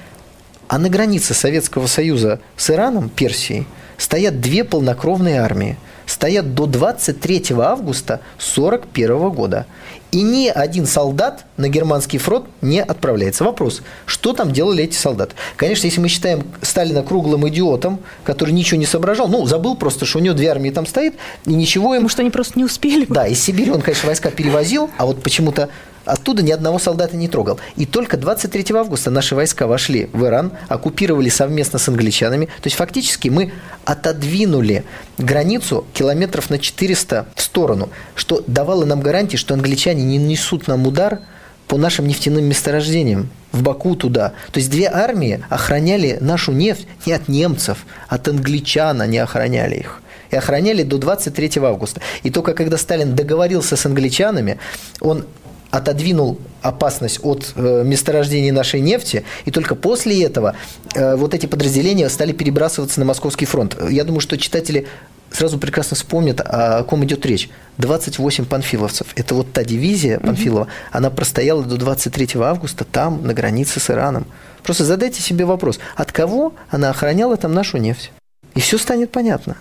А 0.69 0.79
на 0.79 0.91
границе 0.91 1.35
Советского 1.35 1.87
Союза 1.87 2.41
с 2.57 2.71
Ираном, 2.71 3.09
Персией, 3.09 3.67
стоят 3.97 4.41
две 4.41 4.65
полнокровные 4.65 5.41
армии– 5.41 5.77
стоят 6.09 6.55
до 6.55 6.67
23 6.67 7.45
августа 7.61 8.21
1941 8.39 9.31
года. 9.31 9.67
И 10.11 10.23
ни 10.23 10.49
один 10.49 10.87
солдат 10.87 11.45
на 11.57 11.69
германский 11.69 12.19
фронт 12.19 12.47
не 12.63 12.81
отправляется. 12.83 13.45
Вопрос, 13.45 13.83
что 14.07 14.33
там 14.33 14.53
делали 14.53 14.85
эти 14.85 14.97
солдаты? 14.97 15.35
Конечно, 15.57 15.87
если 15.87 16.01
мы 16.01 16.09
считаем 16.09 16.45
Сталина 16.63 17.03
круглым 17.03 17.47
идиотом, 17.49 18.01
который 18.25 18.53
ничего 18.53 18.81
не 18.81 18.87
соображал, 18.87 19.29
ну, 19.29 19.45
забыл 19.47 19.77
просто, 19.77 20.07
что 20.07 20.19
у 20.19 20.23
него 20.23 20.35
две 20.35 20.49
армии 20.49 20.71
там 20.71 20.87
стоит, 20.87 21.15
и 21.45 21.55
ничего 21.55 21.95
им... 21.95 22.09
Что 22.09 22.23
они 22.23 22.31
просто 22.31 22.59
не 22.59 22.65
успели. 22.65 23.07
Да, 23.09 23.27
из 23.27 23.41
Сибири 23.41 23.71
он, 23.71 23.83
конечно, 23.83 24.07
войска 24.07 24.31
перевозил, 24.31 24.91
а 24.97 25.05
вот 25.05 25.23
почему-то 25.23 25.69
оттуда 26.09 26.43
ни 26.43 26.51
одного 26.51 26.79
солдата 26.79 27.17
не 27.17 27.29
трогал. 27.29 27.61
И 27.77 27.87
только 27.87 28.17
23 28.17 28.75
августа 28.75 29.11
наши 29.11 29.35
войска 29.35 29.67
вошли 29.67 30.09
в 30.13 30.25
Иран, 30.25 30.53
оккупировали 30.69 31.29
совместно 31.29 31.79
с 31.79 31.89
англичанами. 31.89 32.47
То 32.47 32.67
есть 32.67 32.77
фактически 32.77 33.29
мы 33.29 33.53
отодвинули 33.85 34.85
границу 35.19 35.85
километров 35.93 36.51
на 36.51 36.59
400 36.59 37.27
в 37.35 37.43
сторону, 37.43 37.91
что 38.15 38.43
давало 38.47 38.85
нам 38.85 39.01
гарантии, 39.01 39.37
что 39.37 39.55
англичане 39.55 39.98
не 40.03 40.19
несут 40.19 40.69
нам 40.69 40.87
удар 40.87 41.21
по 41.67 41.77
нашим 41.77 42.07
нефтяным 42.07 42.45
месторождениям 42.45 43.29
в 43.53 43.63
Баку 43.63 43.95
туда. 43.95 44.33
То 44.53 44.59
есть 44.59 44.71
две 44.71 44.89
армии 44.89 45.43
охраняли 45.51 46.19
нашу 46.21 46.53
нефть 46.53 46.87
не 47.07 47.13
от 47.13 47.29
немцев, 47.29 47.87
от 48.09 48.29
англичан 48.29 49.01
они 49.01 49.19
охраняли 49.19 49.77
их 49.77 50.03
и 50.31 50.37
охраняли 50.37 50.83
до 50.83 50.99
23 50.99 51.53
августа. 51.63 52.01
И 52.23 52.31
только 52.31 52.55
когда 52.55 52.77
Сталин 52.77 53.15
договорился 53.15 53.77
с 53.77 53.87
англичанами, 53.87 54.59
он 55.01 55.25
отодвинул 55.71 56.39
опасность 56.63 57.21
от 57.23 57.53
э, 57.55 57.83
месторождений 57.85 58.51
нашей 58.51 58.81
нефти, 58.81 59.25
и 59.45 59.51
только 59.51 59.75
после 59.75 60.23
этого 60.25 60.55
э, 60.95 61.15
вот 61.17 61.35
эти 61.35 61.47
подразделения 61.47 62.09
стали 62.09 62.33
перебрасываться 62.33 63.01
на 63.01 63.07
Московский 63.07 63.45
фронт. 63.45 63.77
Я 63.91 64.05
думаю, 64.05 64.21
что 64.21 64.39
читатели 64.39 64.87
сразу 65.31 65.59
прекрасно 65.59 65.97
вспомнят, 65.97 66.41
о 66.41 66.83
ком 66.85 67.05
идет 67.05 67.25
речь. 67.27 67.51
28 67.79 68.45
панфиловцев. 68.45 69.07
Это 69.15 69.35
вот 69.35 69.53
та 69.53 69.65
дивизия 69.65 70.19
Панфилова, 70.19 70.63
угу. 70.63 70.71
она 70.91 71.11
простояла 71.11 71.63
до 71.63 71.77
23 71.77 72.31
августа 72.41 72.85
там, 72.85 73.25
на 73.25 73.35
границе 73.35 73.81
с 73.81 73.91
Ираном. 73.91 74.27
Просто 74.63 74.85
задайте 74.85 75.23
себе 75.23 75.45
вопрос, 75.45 75.79
от 75.97 76.13
кого 76.13 76.53
она 76.71 76.91
охраняла 76.91 77.37
там 77.37 77.55
нашу 77.55 77.79
нефть? 77.79 78.11
И 78.55 78.61
все 78.61 78.79
станет 78.79 79.13
понятно. 79.13 79.57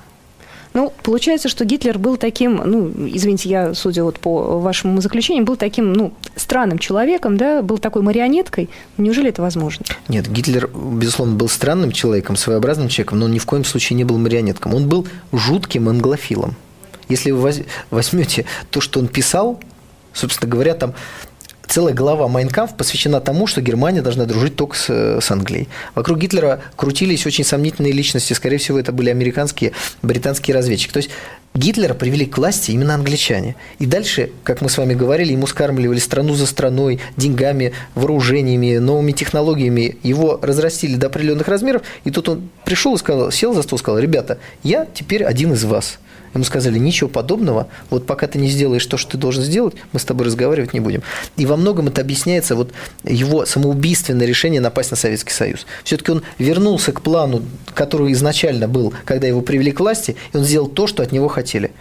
Ну, 0.77 0.93
получается, 1.01 1.49
что 1.49 1.65
Гитлер 1.65 1.97
был 1.97 2.17
таким, 2.17 2.57
ну, 2.57 2.91
извините, 3.07 3.49
я, 3.49 3.73
судя 3.73 4.03
вот 4.03 4.19
по 4.19 4.59
вашему 4.59 5.01
заключению, 5.01 5.43
был 5.43 5.55
таким, 5.55 5.91
ну, 5.91 6.13
странным 6.35 6.77
человеком, 6.77 7.35
да, 7.35 7.63
был 7.63 7.79
такой 7.79 8.03
марионеткой. 8.03 8.69
Неужели 8.99 9.29
это 9.29 9.41
возможно? 9.41 9.87
Нет, 10.07 10.31
Гитлер, 10.31 10.69
безусловно, 10.71 11.33
был 11.33 11.49
странным 11.49 11.91
человеком, 11.91 12.35
своеобразным 12.35 12.89
человеком, 12.89 13.17
но 13.17 13.25
он 13.25 13.31
ни 13.31 13.39
в 13.39 13.47
коем 13.47 13.65
случае 13.65 13.97
не 13.97 14.03
был 14.03 14.19
марионетком. 14.19 14.75
Он 14.75 14.87
был 14.87 15.07
жутким 15.31 15.89
англофилом. 15.89 16.53
Если 17.09 17.31
вы 17.31 17.65
возьмете 17.89 18.45
то, 18.69 18.79
что 18.79 18.99
он 18.99 19.07
писал, 19.07 19.59
собственно 20.13 20.47
говоря, 20.47 20.75
там 20.75 20.93
целая 21.67 21.93
глава 21.93 22.27
Майнкамп 22.27 22.75
посвящена 22.75 23.21
тому, 23.21 23.47
что 23.47 23.61
Германия 23.61 24.01
должна 24.01 24.25
дружить 24.25 24.55
только 24.55 24.75
с, 24.75 24.89
с 25.21 25.31
Англией. 25.31 25.67
Вокруг 25.95 26.17
Гитлера 26.17 26.61
крутились 26.75 27.25
очень 27.25 27.43
сомнительные 27.43 27.93
личности, 27.93 28.33
скорее 28.33 28.57
всего, 28.57 28.79
это 28.79 28.91
были 28.91 29.09
американские, 29.09 29.73
британские 30.01 30.55
разведчики. 30.55 30.91
То 30.91 30.97
есть 30.97 31.09
Гитлера 31.53 31.93
привели 31.93 32.25
к 32.25 32.37
власти 32.37 32.71
именно 32.71 32.93
англичане. 32.93 33.55
И 33.79 33.85
дальше, 33.85 34.31
как 34.43 34.61
мы 34.61 34.69
с 34.69 34.77
вами 34.77 34.93
говорили, 34.93 35.33
ему 35.33 35.47
скармливали 35.47 35.99
страну 35.99 36.35
за 36.35 36.45
страной, 36.45 36.99
деньгами, 37.15 37.73
вооружениями, 37.95 38.77
новыми 38.77 39.11
технологиями. 39.11 39.97
Его 40.03 40.39
разрастили 40.41 40.95
до 40.95 41.07
определенных 41.07 41.47
размеров. 41.47 41.81
И 42.03 42.11
тут 42.11 42.29
он 42.29 42.49
пришел 42.63 42.95
и 42.95 42.99
сказал, 42.99 43.31
сел 43.31 43.53
за 43.53 43.63
стол 43.63 43.77
и 43.77 43.79
сказал, 43.79 43.99
ребята, 43.99 44.37
я 44.63 44.85
теперь 44.93 45.23
один 45.23 45.53
из 45.53 45.63
вас. 45.63 45.97
Ему 46.37 46.45
сказали, 46.45 46.77
ничего 46.77 47.09
подобного, 47.09 47.67
вот 47.89 48.05
пока 48.05 48.27
ты 48.27 48.37
не 48.37 48.47
сделаешь 48.47 48.85
то, 48.85 48.95
что 48.95 49.13
ты 49.13 49.17
должен 49.17 49.41
сделать, 49.41 49.73
мы 49.91 49.99
с 49.99 50.05
тобой 50.05 50.27
разговаривать 50.27 50.71
не 50.71 50.79
будем. 50.79 51.01
И 51.35 51.47
во 51.47 51.57
многом 51.57 51.87
это 51.87 52.01
объясняется 52.01 52.55
вот 52.55 52.73
его 53.03 53.47
самоубийственное 53.47 54.27
решение 54.27 54.61
напасть 54.61 54.91
на 54.91 54.97
Советский 54.97 55.33
Союз. 55.33 55.65
Все-таки 55.83 56.11
он 56.11 56.21
вернулся 56.37 56.91
к 56.91 57.01
плану, 57.01 57.41
который 57.73 58.11
изначально 58.13 58.67
был, 58.67 58.93
когда 59.03 59.25
его 59.25 59.41
привели 59.41 59.71
к 59.71 59.79
власти, 59.79 60.15
и 60.31 60.37
он 60.37 60.43
сделал 60.43 60.67
то, 60.67 60.85
что 60.85 61.01
от 61.01 61.11
него 61.11 61.27
хотели. 61.27 61.71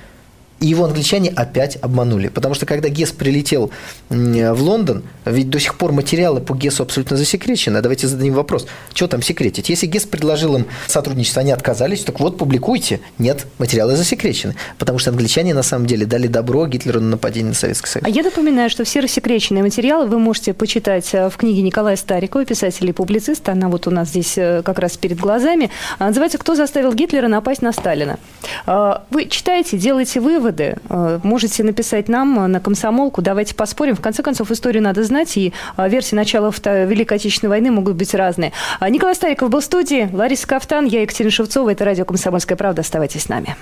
И 0.60 0.66
его 0.66 0.84
англичане 0.84 1.30
опять 1.30 1.76
обманули. 1.82 2.28
Потому 2.28 2.54
что 2.54 2.64
когда 2.66 2.88
Гесс 2.88 3.12
прилетел 3.12 3.70
в 4.08 4.62
Лондон, 4.62 5.02
ведь 5.24 5.50
до 5.50 5.60
сих 5.60 5.76
пор 5.76 5.92
материалы 5.92 6.40
по 6.40 6.54
Гессу 6.54 6.82
абсолютно 6.82 7.16
засекречены. 7.16 7.82
Давайте 7.82 8.06
зададим 8.06 8.34
вопрос, 8.34 8.66
что 8.94 9.06
там 9.06 9.22
секретить? 9.22 9.68
Если 9.68 9.86
Гесс 9.86 10.04
предложил 10.04 10.56
им 10.56 10.66
сотрудничество, 10.86 11.40
они 11.40 11.50
отказались, 11.52 12.04
так 12.04 12.20
вот, 12.20 12.38
публикуйте. 12.38 13.00
Нет, 13.18 13.46
материалы 13.58 13.96
засекречены. 13.96 14.54
Потому 14.78 14.98
что 14.98 15.10
англичане 15.10 15.52
на 15.52 15.62
самом 15.62 15.86
деле 15.86 16.06
дали 16.06 16.26
добро 16.26 16.66
Гитлеру 16.66 17.00
на 17.00 17.10
нападение 17.10 17.50
на 17.50 17.54
Советский 17.54 17.88
Союз. 17.88 18.06
А 18.06 18.10
я 18.10 18.22
напоминаю, 18.22 18.70
что 18.70 18.84
все 18.84 19.00
рассекреченные 19.00 19.62
материалы 19.62 20.06
вы 20.06 20.18
можете 20.18 20.54
почитать 20.54 21.12
э, 21.12 21.28
в 21.28 21.36
книге 21.36 21.62
Николая 21.62 21.96
Старикова, 21.96 22.44
писателя 22.44 22.90
и 22.90 22.92
публициста. 22.92 23.52
Она 23.52 23.68
вот 23.68 23.86
у 23.86 23.90
нас 23.90 24.08
здесь 24.08 24.38
э, 24.38 24.62
как 24.64 24.78
раз 24.78 24.96
перед 24.96 25.18
глазами. 25.18 25.70
Называется 25.98 26.38
«Кто 26.38 26.54
заставил 26.54 26.94
Гитлера 26.94 27.28
напасть 27.28 27.62
на 27.62 27.72
Сталина?». 27.72 28.18
Вы 28.66 29.26
читаете, 29.28 29.76
делаете 29.76 30.20
вывод, 30.20 30.45
выводы. 30.46 30.76
Э, 30.88 31.20
можете 31.22 31.62
написать 31.62 32.08
нам 32.08 32.50
на 32.50 32.60
комсомолку, 32.60 33.22
давайте 33.22 33.54
поспорим. 33.54 33.96
В 33.96 34.00
конце 34.00 34.22
концов, 34.22 34.50
историю 34.50 34.82
надо 34.82 35.02
знать, 35.04 35.36
и 35.36 35.52
версии 35.76 36.14
начала 36.14 36.52
Великой 36.64 37.14
Отечественной 37.14 37.50
войны 37.50 37.70
могут 37.70 37.96
быть 37.96 38.14
разные. 38.14 38.52
Николай 38.80 39.14
Стариков 39.14 39.50
был 39.50 39.60
в 39.60 39.64
студии, 39.64 40.08
Лариса 40.12 40.46
Кафтан, 40.46 40.86
я 40.86 41.02
Екатерина 41.02 41.30
Шевцова, 41.30 41.70
это 41.70 41.84
радио 41.84 42.04
«Комсомольская 42.04 42.56
правда». 42.56 42.82
Оставайтесь 42.82 43.22
с 43.22 43.28
нами. 43.28 43.56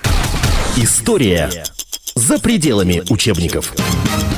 История 0.77 1.49
за 2.15 2.39
пределами 2.39 3.03
учебников. 3.09 3.73